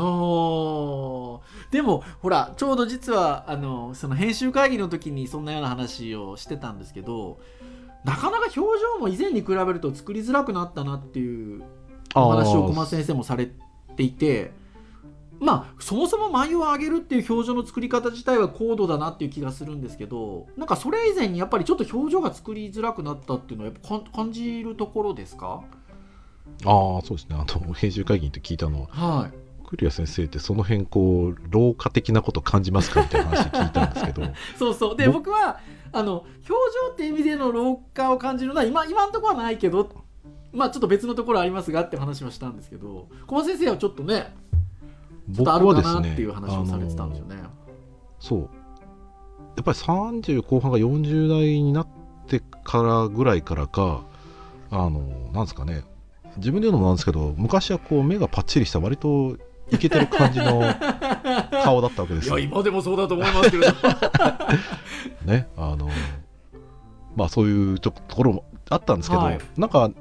[1.70, 1.72] ー。
[1.72, 7.40] でもほらちょうど実はあのその編集会議の時にそんなような話をしてたんですけど
[8.04, 11.64] なかなか表情も以前に比べると作りづらくなったなっていう
[12.16, 13.50] お話を小松先生もされ
[13.96, 14.52] ていて
[15.40, 25.62] まあそもそも眉を上げるっていう表情の作り方自体は高度だなっていう気がするんですけどなんかそれ以前にやっぱりちょっと表情が作りづらくなったっていうのはやっぱか感じるところですか？
[26.66, 27.38] ああそうですね。
[27.38, 29.32] あの編集会議って聞いたのははい。
[29.68, 34.24] クリア先生ってその辺こう老化的なこと感じますかみたいな話聞いたんですけど。
[34.58, 34.98] そうそう。
[34.98, 35.60] でぼ僕は
[35.94, 36.56] あの表情
[36.92, 39.88] っていう意味での老化を感じるのは今今のところはないけど
[40.52, 44.34] まあちょっと別のところありますがって話はしたんですけど小松先生はちょっとね
[45.34, 47.36] ちょっ僕とあるかなっていう話をされてたんですよね。
[48.20, 48.40] そう
[49.56, 51.88] やっぱり30後半が40代になっ
[52.28, 54.04] てからぐらいからか
[54.72, 55.02] あの
[55.34, 55.84] なんですかね
[56.38, 59.38] 自分で言うのもなんですけど昔はこう目がパッチリした割と
[59.72, 60.62] イケてる感じの
[61.64, 62.40] 顔だったわけでいやすよ。
[62.40, 63.74] 今でもそうだと思いますけれど
[65.32, 65.90] ねあの
[67.16, 69.92] まあそういうちょっとところもあったんですけど、はいなんか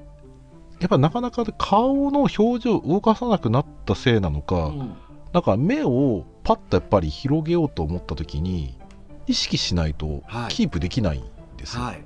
[0.81, 4.97] やっぱなかなか顔の表情を動かさなくなったせいなのか、うん。
[5.33, 8.79] なんか目をパッとやっぱり広げようと思った時に
[9.27, 10.49] 意識しないとはい。
[10.49, 11.25] キープできないん
[11.57, 12.05] ですよ、はい。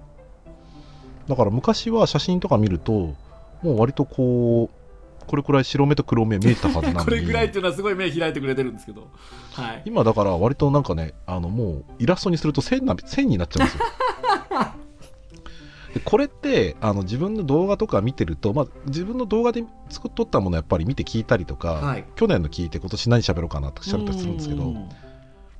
[1.28, 3.14] だから昔は写真とか見ると
[3.62, 4.82] もう割とこう
[5.26, 7.04] これくらい白目と黒目見えたはずなのに。
[7.04, 9.08] これぐらいっていうのはすごい目開いてくれてるんですけど。
[9.52, 9.82] はい。
[9.84, 13.84] 今だから割となんかねあのもうイラストにすると線な線になっちゃうんですよ
[15.94, 22.04] でこれってあの自分の動画とか見てると、まあ、自分の動画で作っとったものやっぱり見て聞いたりとか、はい。
[22.16, 24.74] 去年の聞いて今年何喋ろうかなって喋ったりするんですけどうん。
[24.74, 24.88] やっ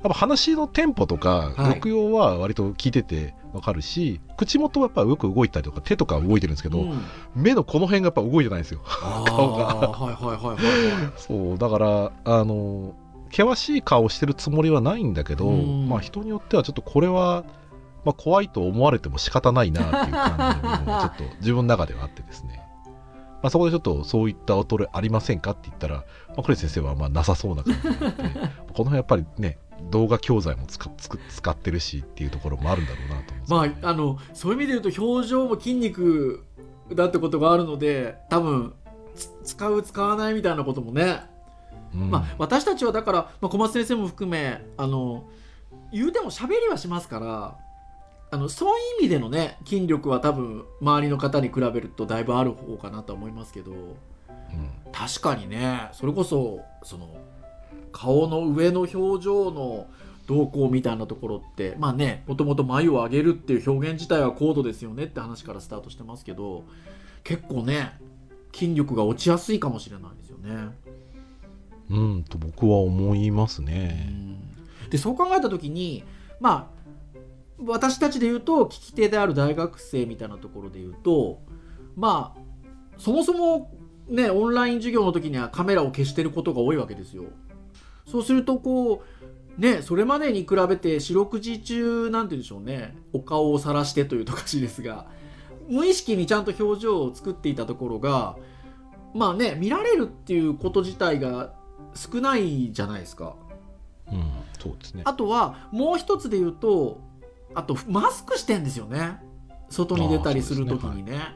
[0.03, 1.55] ぱ話のテンポとかはい。
[1.81, 7.03] 抑揚は割と聞いててわかるし、口元はやっぱよく動いたりとか手とか動いてるんですけど、うん。
[7.35, 8.81] 目のこの辺がやっぱ動いてないんですよ。
[8.87, 9.93] あ 顔が。
[9.93, 11.13] ーはいはいはいはいはい。
[11.17, 12.95] そうだからあの
[13.31, 15.89] 険しい顔してるつもりはないんだけど、うん。
[15.89, 17.45] まあ人によってはちょっとこれは、
[18.05, 22.63] まあ、怖いと思われても仕方ないなっていう感じのもちょっと自分の中ではあってですね、
[23.43, 29.59] まあ、そこでちょっとそういった恐れありませんかって言ったら、まあ、クレイ先生はまあなさそうな感じが あってこの辺やっぱりね
[29.91, 33.57] 動画教材も使っ使使ってるしっていうところもあるんだろうなと思うんですけど。
[33.57, 36.45] まああのそういう意味で言うと表情も筋肉
[36.95, 38.75] だってことがあるので多分
[39.15, 41.23] つ使う使わないみたいなこともね。
[41.95, 42.11] うん。
[42.11, 45.25] まあ、私たちはだから、まあ、小松先生も含めあの
[45.93, 47.59] 言うても喋りはしますから
[48.33, 53.95] あのそういう意味でのね筋力は多分周りの方に比べるとだいぶある方かなとは思いますけどうん
[54.91, 57.15] 確かにねそれこそその
[57.93, 59.87] 顔の上の表情の
[60.27, 66.65] 動向みたいなところってまあねもともと眉を上げるっていう表現自体は高度ですよねって話からスタートしてますけど
[67.25, 68.01] 結構ね
[68.55, 70.71] 筋力が落ちやすいかもしれないですよね。
[71.91, 74.39] うん、と僕は思いますね。
[74.89, 76.05] でそう考えた時に
[76.41, 76.72] まあ
[77.59, 81.43] 私たちで言うと聞き手である大学生みたいなところで言うと
[81.97, 82.41] まあ
[82.99, 83.71] そもそも
[84.09, 87.25] ねオンライン授業の時にはカメラを消してることが多いわけですよ。
[88.07, 89.03] そうするとこ
[89.59, 95.07] うねそれまでに比べて四六時中なんて言うんでしょうねお顔を晒してというとおかしいですが
[95.69, 98.37] 無意識にちゃんと表情を作っていたところが
[99.15, 101.55] まあね見られるっていうこと自体が
[101.95, 103.37] 少ないじゃないですか。
[104.11, 105.03] うん、そうですね。
[105.05, 107.01] あとはもう一つで言うと
[107.55, 109.21] あとマスクしてんですよね。
[109.69, 111.35] 外に出たりする時にね。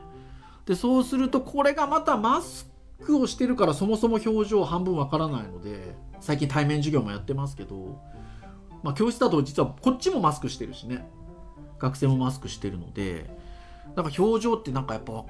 [0.66, 2.70] でそうするとこれがまたマス
[3.04, 8.00] クをしてるからそもそも表情半分わからないので最近対面授業もやってますけど、
[8.82, 11.06] まあ、教室だと実はこっちもマスクしてるしね。
[11.78, 13.28] 学生もマスクしてるので
[13.94, 15.24] なんか表情ってなんかやっぱ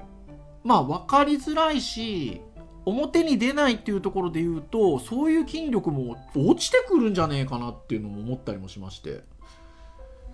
[0.63, 2.41] まあ分かりづらいし
[2.85, 9.23] 表に出ないっていうところで言うとそういう筋力も落ちてくるんじゃねえかなっていうのも思ったりもしまして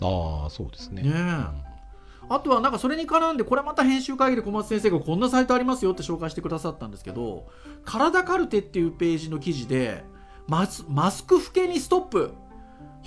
[0.01, 1.03] ああ、そうですね。
[1.03, 1.13] ね
[2.29, 7.47] あとはなんかそれに絡んでこれまた編集会議で小松先生がこんなサイトありますよって紹介してくださったんですけど
[7.85, 10.03] 「体カルテ」っていうページの記事で
[10.47, 12.33] マスマスク老けにストップ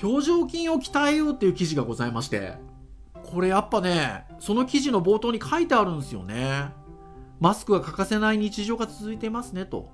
[0.03, 2.55] 表情筋を鍛えようっていう記事がございまして
[3.25, 6.70] これやっぱねその記事の冒頭に書いてあるんですよね
[7.40, 9.90] マスクが欠かせない日常が続いてますねと。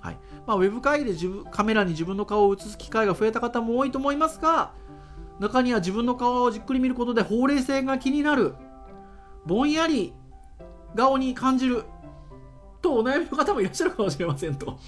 [0.00, 4.72] はいまあ、ウェブ会議で自分カメラに自分の顔を映す機会が増えた方も多いと思いますが
[5.42, 8.54] 中には自分の顔をじっくり見ることでほうれい線が気になる。
[9.44, 10.14] ぼんやり
[10.96, 11.84] 顔に感じる。
[12.80, 14.78] とお悩みの方もいらっしゃるかもしれませんと。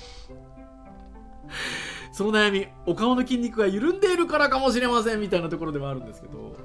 [2.13, 6.57] その悩みお顔の筋肉が緩んでいるからかもしれませんみたいなところではあるんですけど。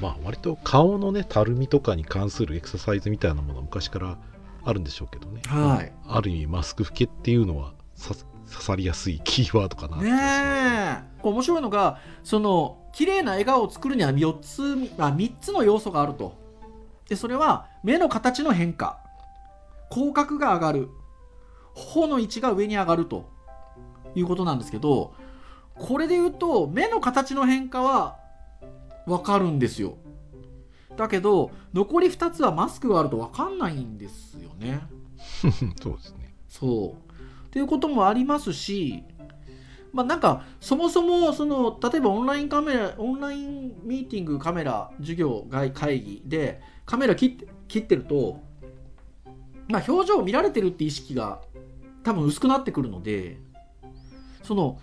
[0.00, 4.18] まあ割と顔のねたるみとかに関するエクササイズみたいなものは昔から
[4.64, 5.92] あるんでしょうけどね、はい。
[6.06, 8.14] ある意味マスク老けっていうのはさ
[8.50, 11.28] 刺さりやすいキーワードかなねえ。
[11.28, 14.62] 面白いのがその綺麗な笑顔を作るには4つ
[14.98, 16.34] あ3つの要素があると。
[17.08, 18.98] でそれは目の形の変化。
[19.90, 20.88] 口角が上がる。
[21.74, 23.40] 頬の位置が上に上がると。
[24.14, 25.14] いうことなんですけど
[25.74, 28.18] これで言うと目の形の変化は
[29.06, 29.96] 分かるんですよ。
[30.96, 34.82] だけど残り2つはマスクがあると分かんないんですよね。
[35.80, 36.34] そうですね。
[36.48, 37.09] そう
[37.50, 39.02] っていうこともありますし
[39.92, 48.40] まあなんかそもそもその例えばオンラインカメラオンラインミーティングカメラ授業外会議でカメラ切って切ってると
[49.68, 51.40] まあ表情を見られてるって意識が
[52.04, 53.38] 多分薄くなってくるので
[54.44, 54.80] その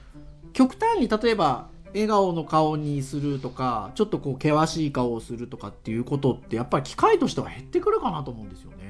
[0.52, 8.87] 極端に例えば笑顔の顔にするとかちょっとこう険しい顔をするとかっていうことってやっぱり機会としては減ってくるかなと思うんですよね。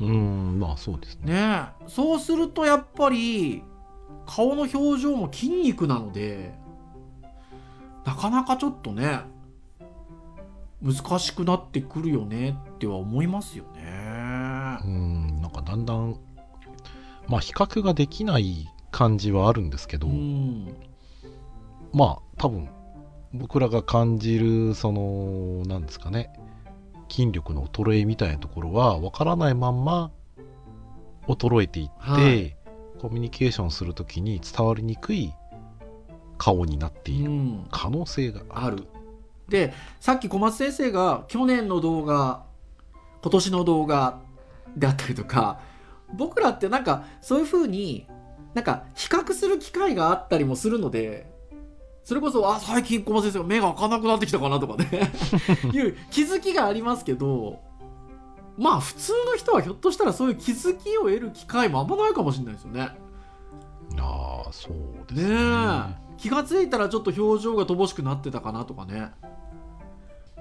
[0.00, 1.32] うーんまあそうですね。
[1.32, 1.88] ねえ。
[1.88, 3.62] そうするとやっぱり
[4.26, 6.54] 顔の表情も筋肉なので
[8.04, 9.20] なかなかちょっとね
[10.82, 13.80] 難しくなってくるよねっては思いますよね。
[14.82, 16.16] うーんなんかだんだん
[17.28, 20.74] まあ比較ができない感じはあるんですけど、うん。
[21.92, 22.68] まあ多分
[23.34, 26.32] 僕らが感じるそのなんですかね
[27.10, 30.10] 筋力の衰えみたいなところは分からないまんま
[31.26, 32.56] 衰えていって、はい
[33.00, 35.32] コミュニケーションするときに伝わりにくい
[36.36, 38.76] 顔になっているうん可能性がある。
[38.76, 38.86] ある。
[39.48, 42.44] でさっき小松先生が去年の動画
[43.22, 44.20] 今年の動画
[44.76, 45.60] であったりとか
[46.12, 48.06] 僕らってなんかそういうふうに
[48.52, 51.29] なんか比較する機会があったりもするので
[52.10, 55.12] それこそあ最近小松先生が目が開かなくなってきたかなとかね。
[55.72, 57.60] いう気づきがありますけど
[58.58, 62.98] まあ普通の人はひょっとしたらそういう気づきを得る機会もあんまないかもしれないですよね。
[64.00, 66.00] ああそうですね。
[66.16, 69.12] 気がついたらちょっと表情が乏しくなってたかなとかね。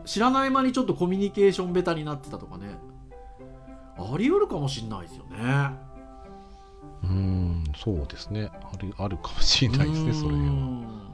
[0.06, 2.80] 知らない間にちょっとコミュニケーションベタになってたとかね。
[3.96, 5.38] あり得るかもしんないですよね。
[7.04, 8.50] うーんそうですね。
[8.52, 11.09] あるあるかもしれないですねそれうは。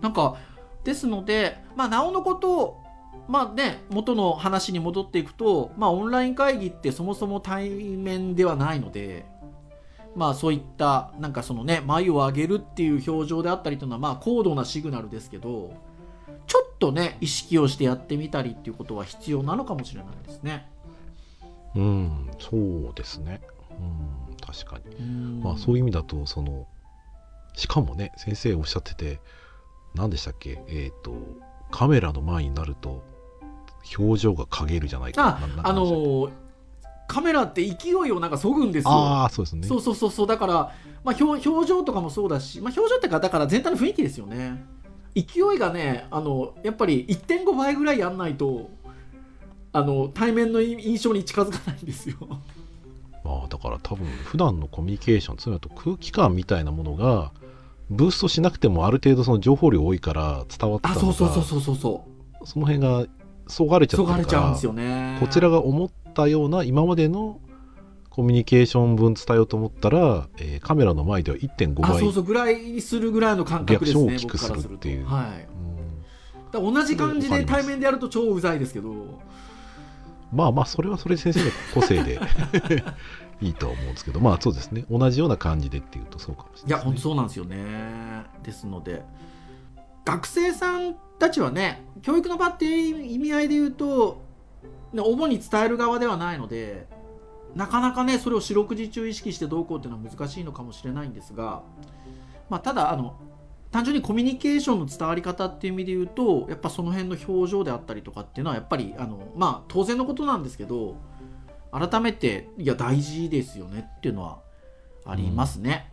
[0.00, 0.36] んなんか
[0.84, 2.78] ですのでまあなおのこと
[3.28, 9.26] まあね元の話に戻っていくとまあオンライン会議ってそもそも対面ではないので
[10.14, 15.72] まあそういったなんかそのね眉を上げるっていう表情であったりというのはまあ高度なシグナルですけど
[16.46, 20.68] ちょっとね意識をしてやってみたりっていうことは必要なのかもしれないですね。
[21.76, 23.40] うんそうですね。
[23.78, 25.40] うん確かに。
[25.40, 26.66] まあそういいう意味だとその
[27.54, 29.20] しかもね先生おっしゃってて
[29.94, 30.62] 何でしたっけ？
[30.68, 31.12] えっ、と
[31.70, 33.02] カメラの前になると
[33.98, 35.38] 表情が陰るじゃないか。
[35.40, 36.30] ああのー
[37.08, 38.96] カメラって勢いをなんかそぐんですけよ。
[38.96, 39.66] ああそうですね。
[39.66, 40.26] そうそうそうそう。
[40.28, 40.52] だから、
[41.02, 44.64] まあ、表表情とかもそうだし、まあ、表情っていうかだから全体の雰囲気ですよね。
[45.16, 48.70] 勢いがねあのやっぱり1.5倍ぐらいやんないと
[49.72, 52.16] あの対面の印象に近づかないんですよ。
[53.24, 57.32] まあだから多分普段のコミュニケーションつまり空気感みたいなものが
[57.90, 62.06] ブーストしなくてもある程度その情報量多いから伝わってたあのがそうそうそうそうそうそ
[62.44, 63.06] その辺が
[63.48, 65.18] そがれちゃってるかられちゃうんですよね。
[65.20, 67.40] こちらが思ったような今までの
[68.08, 75.06] コミュニケーション分伝えようと思ったら、えーカメラの前では1.5倍あそうそうぐらいにするぐらいの感覚ですねリアクションを大きくするっていう。
[75.06, 75.48] はい。
[76.54, 76.74] うん。
[76.74, 79.20] 同じ感じで対面でやると超うざいですけど。
[80.32, 82.20] まあまあそれはそれで先生の個性で
[83.40, 84.84] いいと思うんですけどまあそうですね。
[84.90, 88.24] 同じような感じでっていうとそうかもしれない、ね、いや本当そうなんですよね。
[88.42, 89.02] ですので。
[90.04, 94.22] 学生さんたちはね教育の場っていう意味合いで言うと
[94.92, 96.86] ね主に伝える側ではないので
[97.54, 101.62] なかなかねそれを四六時中意識してどうこうっていうのは難しいのかもしれないんですが、
[102.48, 103.16] まあ、ただあの
[103.70, 110.96] 単純にコミュニケーションの伝わり方っていう意味で言うとやっぱその辺の表情であったりとかっていうのはやっぱりあのまあ当然のことなんですけど
[111.72, 114.40] 改めていや大事ですよねっていうのは
[115.04, 115.92] ありますね。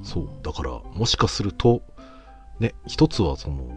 [0.00, 0.04] ん。
[0.04, 0.28] そう。
[0.42, 1.82] だからもしかすると
[2.58, 3.68] ね一つはその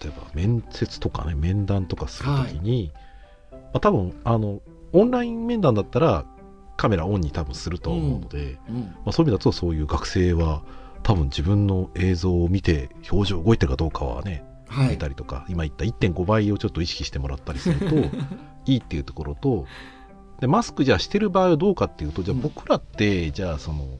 [0.00, 2.92] 例えば面接とかね面談とかするときに、
[3.52, 4.60] まあ、多分あの
[4.92, 6.24] オンライン面談だったら
[6.76, 8.80] カメラオンに多分すると思うので、うん。
[8.80, 10.62] まあ、そういう意味だとそういう学生は
[11.02, 14.90] 多分自分の映像を見て表情動いてるかどうかはねはい。
[14.90, 17.96] 見たりとか、今言った1.5倍をちょっと意識してもらったりすると
[18.66, 19.66] いいっていうところと
[20.40, 22.42] でマスクじゃあしてる場合はどうかっていうとじゃあうん。
[22.42, 23.98] 僕らってじゃあその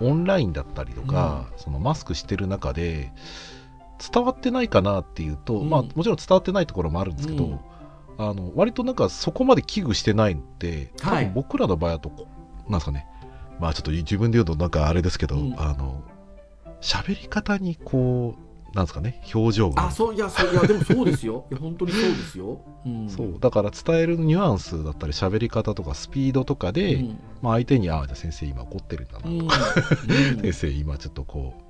[0.00, 3.12] オンラインだったりとか、そのマスクしてる中で
[4.12, 5.68] 伝わってないかなっていうと、うん。
[5.70, 7.60] まあもちろん伝わってないところもあるんですけど、うん。
[8.18, 11.24] あの割となんかそこまで危惧してないので多はい。
[11.26, 12.26] 分僕らの場合だとこ
[12.68, 13.06] なんですかね。
[13.58, 15.54] まあちょっと自分で言うとなんかあれですけど、うん。
[15.58, 16.02] あの
[16.80, 19.86] 喋り方にこうなんですかね表情が。
[19.86, 21.46] あそういやそういやでもそうですよ。
[21.50, 23.36] いや本当にそうですよ、うん、そう。
[23.40, 27.20] だから伝えるニュアンスだったり喋り方とかスピードとかで、うん。
[27.42, 29.56] まあ、相手に「ああじゃあ先生今怒ってるんだな」とか、
[30.04, 30.12] うん。
[30.36, 30.40] うん。
[30.42, 31.62] 先生今ちょっとこう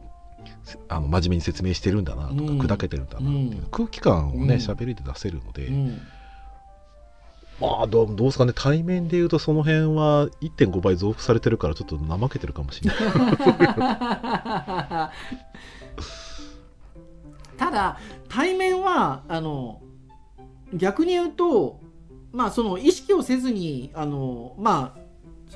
[0.65, 2.61] せあの真面目に説明してるんだなとか、うん。
[2.61, 3.67] 砕けてるんだなっていううん。
[3.71, 4.61] 空気感をねうん。
[4.61, 6.01] 喋、りで出せるので、うん。
[7.61, 8.53] まあどうどうですかね。
[8.55, 12.99] 対面で言うとその辺は1.5倍増幅されてるからちょっと怠けてるかもしれない
[17.61, 17.99] ただ
[18.31, 19.83] 対面はあの
[20.73, 21.79] 逆に言うと
[22.33, 25.01] まあその意識をせずにあのまあ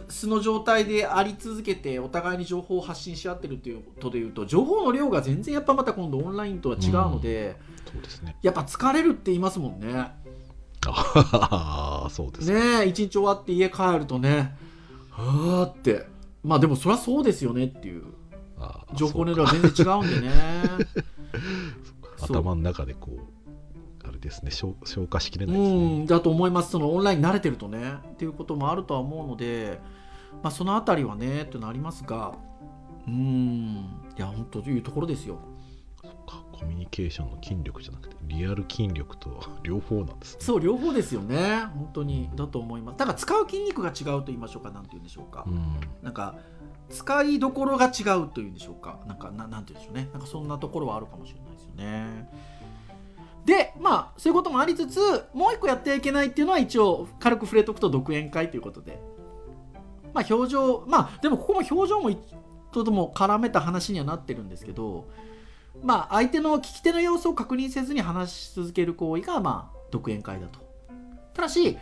[0.09, 7.57] 素の状態であり続けてお互いに情報を発信し合ってるということでいうと情報の量が全然やっぱまた今度オンラインとは違うので、
[7.91, 8.37] そうですね。
[8.43, 9.95] やっぱ疲れるって言いますもんね。
[9.97, 10.15] あ
[12.07, 12.61] あそうですね。
[12.61, 14.55] ねえ一日終わって家帰るとね
[15.11, 16.07] はあって。
[16.43, 18.03] まあでもそりゃそうですよねっていう。
[18.95, 20.33] 情報の量は全然違うんでね。
[22.25, 23.21] 頭の中でこう
[24.07, 26.71] あれですね消消化しきれないですうね、ん、だと思います。
[26.71, 29.81] そのオンラインに慣れてるとねっていうこともあるとは思うので、
[30.43, 32.35] まあ、そのあたりはねっていうのはありますが
[33.07, 33.15] うん
[34.17, 35.39] いや本当というところですよ。
[36.03, 40.41] そっかコミュニケーションの筋力じゃなくてリアル筋力と両方なんですね。
[40.41, 41.65] そう両方ですよね。
[41.75, 42.99] 本当にだと思います。
[42.99, 45.81] だから使う筋肉が違うと言いましょうかなんて言うんでしょうか、うん。
[46.03, 46.37] なんか
[46.91, 49.01] 使いどころが違うというんでしょうか。
[49.07, 50.11] なんかななんて言うんでしょうね。
[50.13, 52.31] なんかそんなところはあるかもしれないですよね。
[53.45, 55.01] でまあそういうこともありつつ
[55.35, 59.01] もう一個やってはいけないっていうのは一応軽く触れとくと独演会ということで。
[60.13, 62.19] まあ表情まあでもここも表情も一
[62.73, 65.07] とも絡めた話にはなってるんですけど
[65.83, 70.61] まあ相手の聞き手の様子を確認せずに話し続ける行為がまあ独演会だと。
[71.35, 71.79] ただし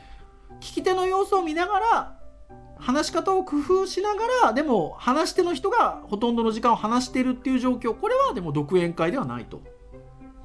[0.60, 2.18] 聞き手の様子を見ながら
[2.82, 9.62] 話し方を工夫しながらでも話し手の人がほとんどの時間を話してるっていう状況これはでも独演会ではないと、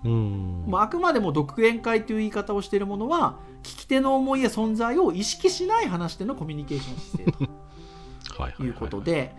[0.06, 0.66] うん。
[0.68, 7.52] まあ、あくまでも独演会という言い方をしているものは聞き手の思いや存在を意識しない話し手のコミュニケーション姿勢と
[8.44, 9.36] はいうことで、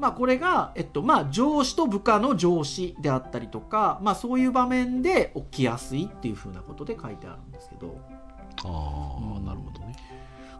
[0.00, 7.98] まあ、これが、えっとまあ、上司と部下の上司であったりとか、まあ、そういう場面で起きやすいっていうふうなことで書いてあるんですけど。
[8.64, 9.44] ああ、うん。
[9.44, 9.94] なるほどね。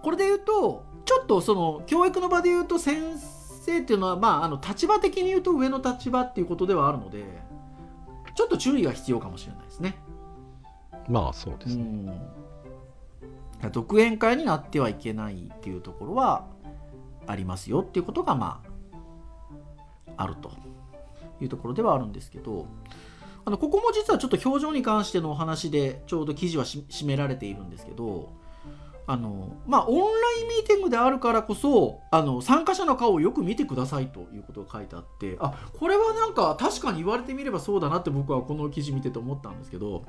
[0.02, 3.18] これで言うとちょっとその教育の場で言うと先
[3.64, 7.24] 生っていうのは、まあ、あの立場的に言うと上の立場っていうことではあるので
[8.34, 9.96] ちょっと注意が必要かもしれないですね。
[11.08, 11.82] まあそうですね、
[13.62, 16.46] うん、独演会になってはいけないっていうところは
[17.26, 18.62] ありますよっていうことがま
[20.16, 20.52] ああると
[21.40, 22.66] いうところではあるんですけど
[23.44, 28.30] あのここも実はちょっと表情に関してのお話でちょうど記事はし締められているんですけど
[29.06, 30.04] あのまあオンラ
[30.40, 40.04] インミーティングであるからこそあの参加者の顔をよく見てくださいということが書いてあってあこれはなんか確かに言われてみればそうだなって僕はこの記事見てて思ったんですけど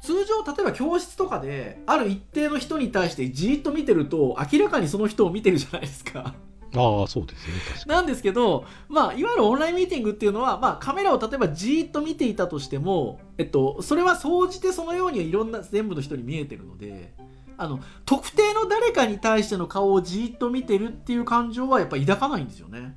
[0.00, 6.34] 通常例えば教室とかである一定の人に対してじーっと見てると明らかにその人を見てるじゃないですか。
[6.78, 7.54] ああそうですね。
[7.86, 17.14] なんですけど、まあ、いわゆるオンラインミーティングっていうのは、まあ、カメラを例えばじーっと見ていたとしても、えっと、それは総じてそのようにいろんな全部の人に見えてるので
[17.56, 22.96] あの特定の誰かに対しての顔をじーっと見てるっていう感情はやっぱ抱かないんですよね。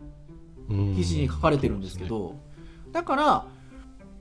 [0.70, 2.36] に記事に書かれてるんですけど、
[2.92, 3.46] だから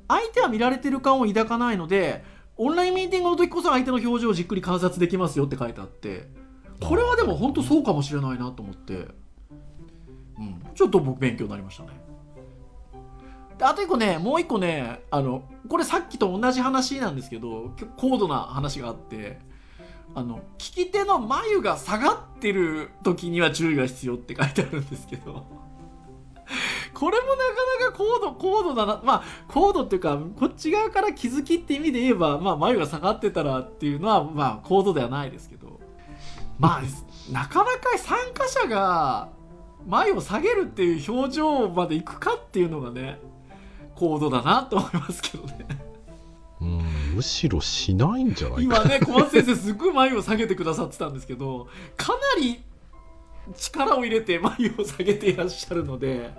[0.08, 2.24] 相手は見られてる感を抱かないので
[2.56, 6.28] オンラインミーティングの時こそ相手の表情をじっくり観察できますよって書いてあって
[6.80, 9.08] これはでも本当そうかもしれないなと思って、
[10.40, 11.90] うん、ちょっと僕勉強になりましたね。
[13.60, 19.38] であと一個ねもう一個ねあのこれさっきと同じ話なんですけど結構高度な話があって
[20.14, 25.44] あの聞き手の眉が下がってる時には注意が必要って書いてあるんですけど
[26.94, 27.50] これもなか
[27.84, 35.80] なか高度高度だなまあ高度っていうかこっち側から気づきって意味で言えば、まあ、眉が下がってたらっていうのはまあ高度ではないですけど
[36.58, 36.82] まあ
[37.30, 39.28] なかなか参加者が
[39.86, 43.18] 眉を下げるっていう表情までいくかっていうのがね
[43.94, 45.66] 高度だなと思いますけどね。
[46.60, 46.80] うん
[47.14, 48.62] むしろしないんじゃないか。
[48.62, 52.62] 今ね小松先生すっごい眉を下げてくださってたんですけどかなり
[53.56, 56.30] 力を入れて眉を下げていらっしゃるので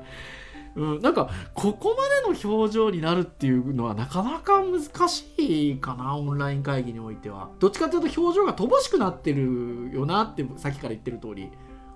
[0.75, 7.49] うん、なんかここまでの表情になるっていうのはなかなか難しいかなオンライン会議においては。
[7.59, 11.51] どっちかというと表情が乏しくなってるよなってさっきから言ってる通り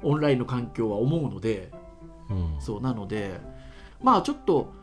[0.05, 1.71] オンラインの環境は思うので
[2.29, 2.55] うん。
[2.59, 3.39] そうなので
[4.01, 4.73] まあちょっと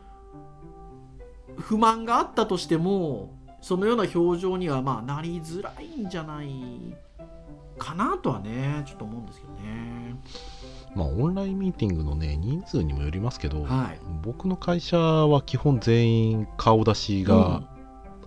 [1.57, 6.49] 不満があったとしてもそのような表情にはまあなりづらいんじゃない
[7.77, 10.15] かなとはねちょっと思うんですけどね。
[10.95, 17.63] まあオンラインミーティングのね人数にもよりますけど、はい、僕の会社は基本全員顔出しが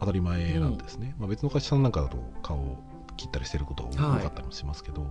[0.00, 2.76] 当たり前なんですね、まあ、別の会社さんなんかだと顔を
[3.16, 5.10] 切ったりしてることが多はいかったりもしますけど、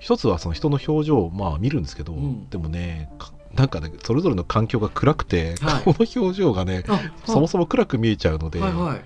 [0.00, 2.48] 一つはその人の表情をまあ見るんですけど、うん。
[2.50, 5.82] でもねかなんかねそれぞれの環境が暗くて、はい。
[5.84, 9.04] 顔の表情がねあそもそも暗く見えちゃうので、はいはい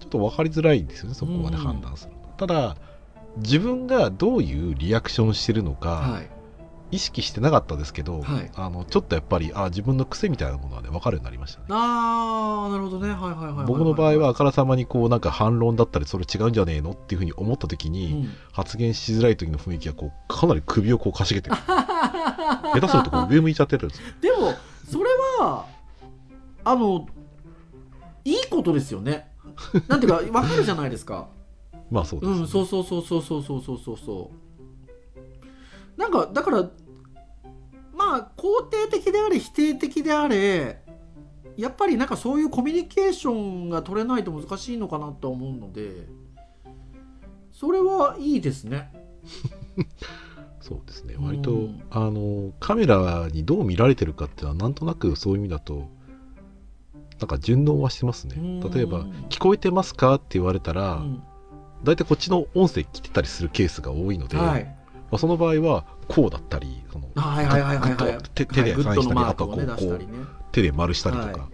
[0.00, 2.76] ちょっと分かりづらいんですよねそこまで判断するの、ただ
[3.38, 6.33] 自分がどういうリアクションしてるのか、はい
[6.90, 8.50] 意識してなかったですけど、はい。
[8.54, 11.66] あのちょっとやっぱりあ自分の癖みたいなものはね分かるようになりましたね。
[11.70, 13.10] あーなるほどね。
[13.10, 18.28] はいはいはい僕の場合はあからさまにこうなんか反論だったりそれ違うんじゃねえのっていうふうに思った時うに、ん。
[18.52, 21.56] 発言しづらい時の雰囲気がこうかなり首をこうかしげてる。
[21.56, 24.04] 下手するとこう上向いちゃってるんですよ。
[24.20, 24.54] でも
[24.90, 25.04] それ
[25.40, 25.66] は
[26.64, 27.06] あの
[28.24, 29.32] いいことですよね。
[29.88, 31.28] なんていうか分かるじゃないですか。
[31.90, 34.44] まあそうです、うんそうそうそうそうそうそうそうそう
[35.96, 36.62] なんかだから
[37.94, 40.82] まあ肯定的であれ否定的であれ
[41.56, 46.06] やっぱりなんかそういうコミュニケーションが取れないと難しいのかなと思うので
[47.52, 48.92] それはいいですね。
[50.60, 51.14] そうですね。
[51.14, 51.24] うん。
[51.26, 55.88] 割と、あのカメラにどう見られてるかっていうのはなんとなくそういう意味だと
[57.20, 58.34] なんか順応はしてますね。
[58.36, 58.70] うん。
[58.72, 61.22] 例えば「聞こえてますか?」って言われたら、うん。
[61.84, 64.83] 大体こっちの音声切ってたりするケースが多いので、はい
[65.14, 67.06] まあ、その場合はこうだったりその
[68.34, 70.12] 手手でサインしたりあとはこう出したりね。
[70.50, 71.48] 手で丸したりとか、は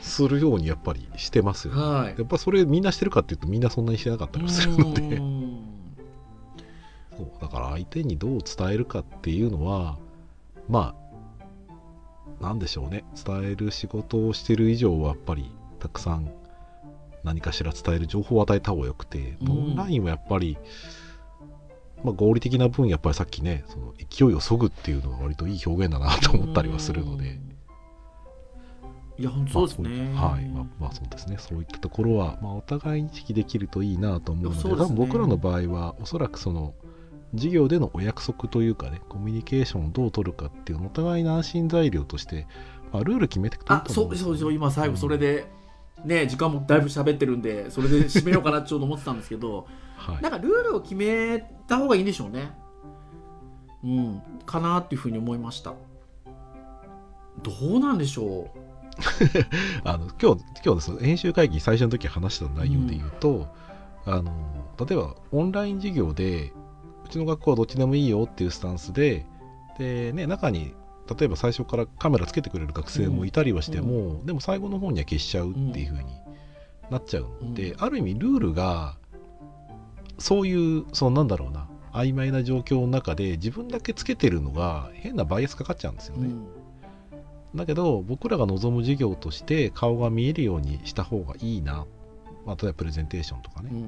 [0.00, 2.14] するようにやっぱりしてますよね、はい。
[2.16, 5.02] やっぱそれみんなしてるかっていうとみんなそんなにしてなかったりもするので。
[5.02, 5.58] うん。
[7.16, 9.98] そうだから相手にどう伝えるかっていうのは
[10.68, 10.94] ま
[12.38, 13.02] あなんでしょうね。
[13.24, 16.30] 伝える仕事をしてる以上はやっぱりたくさん
[17.24, 19.50] 何かしら伝える情報を与えた方がよくて、うん。
[19.50, 20.56] オンラインはやっぱり、
[22.06, 27.40] まあ、合理的な分やっぱりさっきねその勢いをそぐっていうのは割といい表現だなと思ったりはするので。
[29.18, 30.44] いや本当そうですね、まあはい。
[30.44, 31.38] まあ、まあそうですね。
[31.38, 34.74] そういったところは、まあ、お互いに意識できるといいなと思うのでね。
[34.76, 36.74] 多分僕らの場合はおそらくその
[37.34, 42.46] 授業でのお約束というかねコミュニケーションをどう取るかっていうお互いの安心材料として、
[42.92, 45.46] まあ、ルール決めていくといいあと思そうそうそう今最後それで、
[46.06, 50.22] ね時間もだいぶ喋ってるんでそれで締めようかなちょうど思ってたんですけど はい。
[50.22, 52.50] なんかルールを決めた方がいいんでしょうね。
[53.82, 54.22] うん。
[54.44, 55.74] かなっていうふうに思いました。
[57.42, 58.50] どうなんでしょ
[59.84, 63.46] あの今日今日ですね編集会議最初の時話した内容で言うと、
[64.06, 64.32] あの
[64.86, 66.52] 例えばオンライン授業で
[67.04, 69.26] うちの学校はどっちでもいいよっていうスタンスで
[69.78, 70.74] で、ね、中に
[71.08, 76.10] 例えば最初からカメラつけてくれる学生もいたりはしても、でも最後の方には消しちゃうっていう風に
[76.90, 78.96] なっちゃうので、うある意味ルールが
[80.18, 86.30] そういうそのなんだろうな曖昧な状況の中で自分だけつけてるのが変なバイアスかかっちゃうんですよう、ね。
[87.54, 91.86] だけど僕らが望む授業として顔が見えるようにした方がいいな、
[92.44, 93.82] まあ、例えばプレゼンテーションとかね、うん。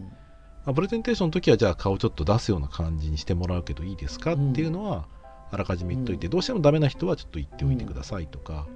[0.65, 5.07] まあ、プレゼンテーションの時はじゃあ顔ちょっと出すような感じにしてもらうけどいいですかっていうのは
[5.51, 6.33] あらかじめ言っといて、うん。
[6.33, 8.67] どうしてもダメな人はちょっと言っておいてくださいとか、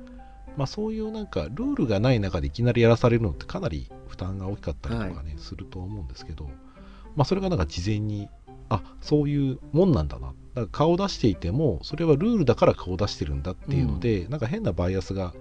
[0.56, 6.50] まあ、そういうなんかルールがない中でいきなりやらされるのってかなり負担が大きかったりとかね、すると思うんですけど、
[7.16, 8.28] まあ、それがなんか事前に
[8.68, 10.28] あそういうもんなんだな。
[10.28, 15.34] だから顔出していてもそれはルールだから顔出してるんだっていうので、なんか変なバイアスが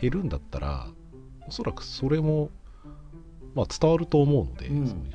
[0.00, 0.88] 減るんだったら
[1.48, 2.50] おそらくそれも、
[3.54, 4.86] まあ、伝わると思うので、うん。
[4.86, 5.14] そういうふうに、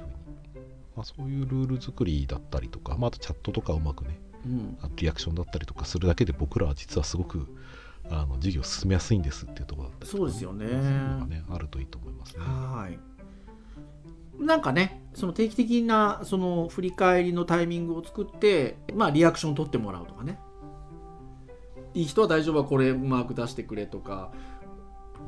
[0.95, 4.19] まあ、そういうルール作りだったりとか、まあ、あとチャットとかうまくね
[4.95, 7.47] リアクションだったりとかするだけで僕らは実はすごく
[8.09, 10.23] あの授業進めやすいんですっていうところだったりとか。
[10.23, 10.67] そうですよね。
[10.67, 12.43] がねあるといいと思いますね。
[12.43, 12.99] はい。
[14.39, 20.39] なんかねその定期的なその振り返りのタイミングを作ってまあリアクション取ってもらうとかね。
[21.93, 24.31] いい人は大丈夫はこれマーク出してくれとか。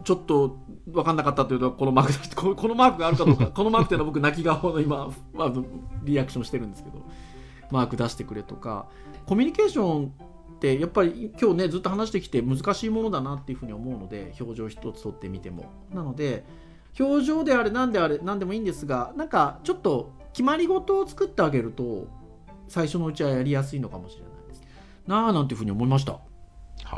[0.04, 3.48] ちょっと分かんなかったというとこのマーク出してここのマークがあるかどうか。
[3.52, 5.54] このマークっていうのは僕泣き顔の今、まあ、
[6.04, 7.02] リアクションしてるんですけど
[7.72, 8.88] マーク出してくれとか。
[9.26, 10.12] コミュニケーション
[10.56, 15.66] ってやっぱり今日ねずっと話してきて難しいものだなっていうふうに思うので表情一つ取ってみても。
[15.94, 16.46] なので
[17.00, 22.08] 表情であれ何であれ何でもいいんですがなんかちょっと決まり事を作ってあげると
[22.68, 24.64] 最初のうちはやりやすいのかもしれないです。
[25.06, 26.14] なあなんていうふうに思いました。
[26.14, 26.20] は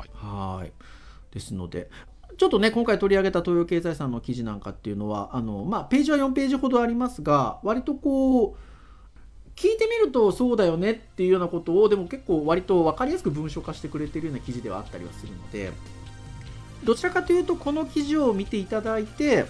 [0.06, 0.10] い。
[0.14, 0.72] はい。
[1.32, 1.90] ですので
[2.38, 8.69] ちょっとね今回取り上げた東洋経済さんの記事なんかっていうのはあの、まあ、ページは4ページほどありますが割とこう
[9.60, 15.74] 聞いてみるとそうだよねっていうようなことをでも結構割と分かりやすく文章化してくれてるような記事ではあったりはするので
[16.86, 19.46] どちらかというとこの記事を見ていただいて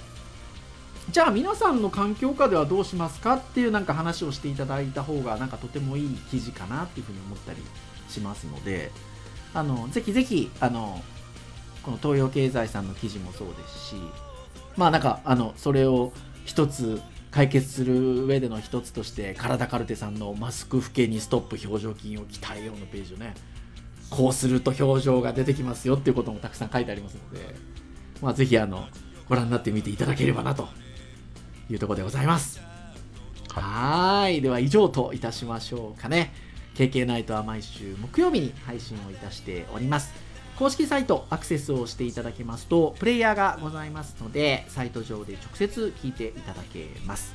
[1.11, 7.59] じゃあ皆さんの環境下ではどうしますかっていうなんか話をしていただいた方がなんかとてもいい記事かなっていうふうに思ったり
[8.09, 8.91] しますので
[9.53, 11.03] あのぜひぜひあの
[11.83, 13.95] この東洋経済さんの記事もそうですし
[14.75, 16.11] まあなんかあのそれを
[16.45, 16.99] 一つ
[17.31, 23.35] 解決する上での一つとして体カルテさんのマスク老けにストップ表情筋を鍛えようのページをね
[24.09, 27.55] こうすると表情が出てきますよっていうこともたくさん書いてありますので、
[28.21, 28.87] まあ、ぜひあの
[29.27, 30.67] ご覧になってみていただければなと
[31.69, 32.61] いうところでございます。
[33.53, 36.33] はいでは以上といたしましょうかね。
[36.75, 40.28] KK ナイトは毎週木曜日に配信をいたしております。
[40.59, 47.33] 公式サイトアクセスをしていただきますとプレイヤーがございますのでサイト上で直接聞いていただけます。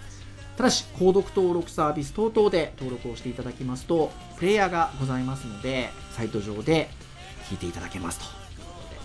[0.58, 6.90] ただし購読登録サービス等々で登録をしていただきますとプレイヤーがございますのでサイト上で
[7.48, 8.24] 聞いていただけますと。
[8.26, 9.00] いうことで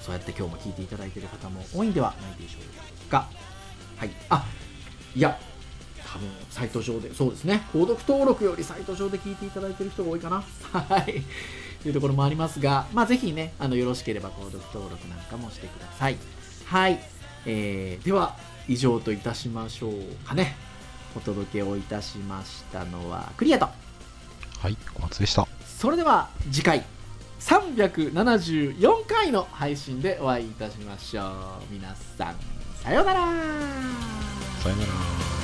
[0.00, 2.58] そうやって今日も聞いていただいている方も多いんではないでしょ
[3.08, 3.30] うか。
[3.96, 4.10] はい。
[4.28, 4.44] あ
[5.16, 5.38] いや
[6.06, 7.62] 多分サイト上でそうですね。
[7.72, 10.44] 購読登録よりサイト上で聞いていただいている人が多いかな。
[10.70, 11.24] はい。
[11.84, 16.16] というところもありますが、まあ、ぜひねあのよろしければ購読登録なんかもしてください。
[16.64, 16.98] はい、
[17.44, 20.56] えーでは以上といたしましょうかね。
[21.14, 23.68] お届けをいたしましたのはクリアと。
[24.58, 25.46] はい小松でした。
[25.66, 26.82] それでは次回
[27.40, 31.30] 374回の配信でお会いいたしましょう。
[31.70, 32.36] 皆さん
[32.82, 33.20] さようなら。
[34.62, 35.43] さよなら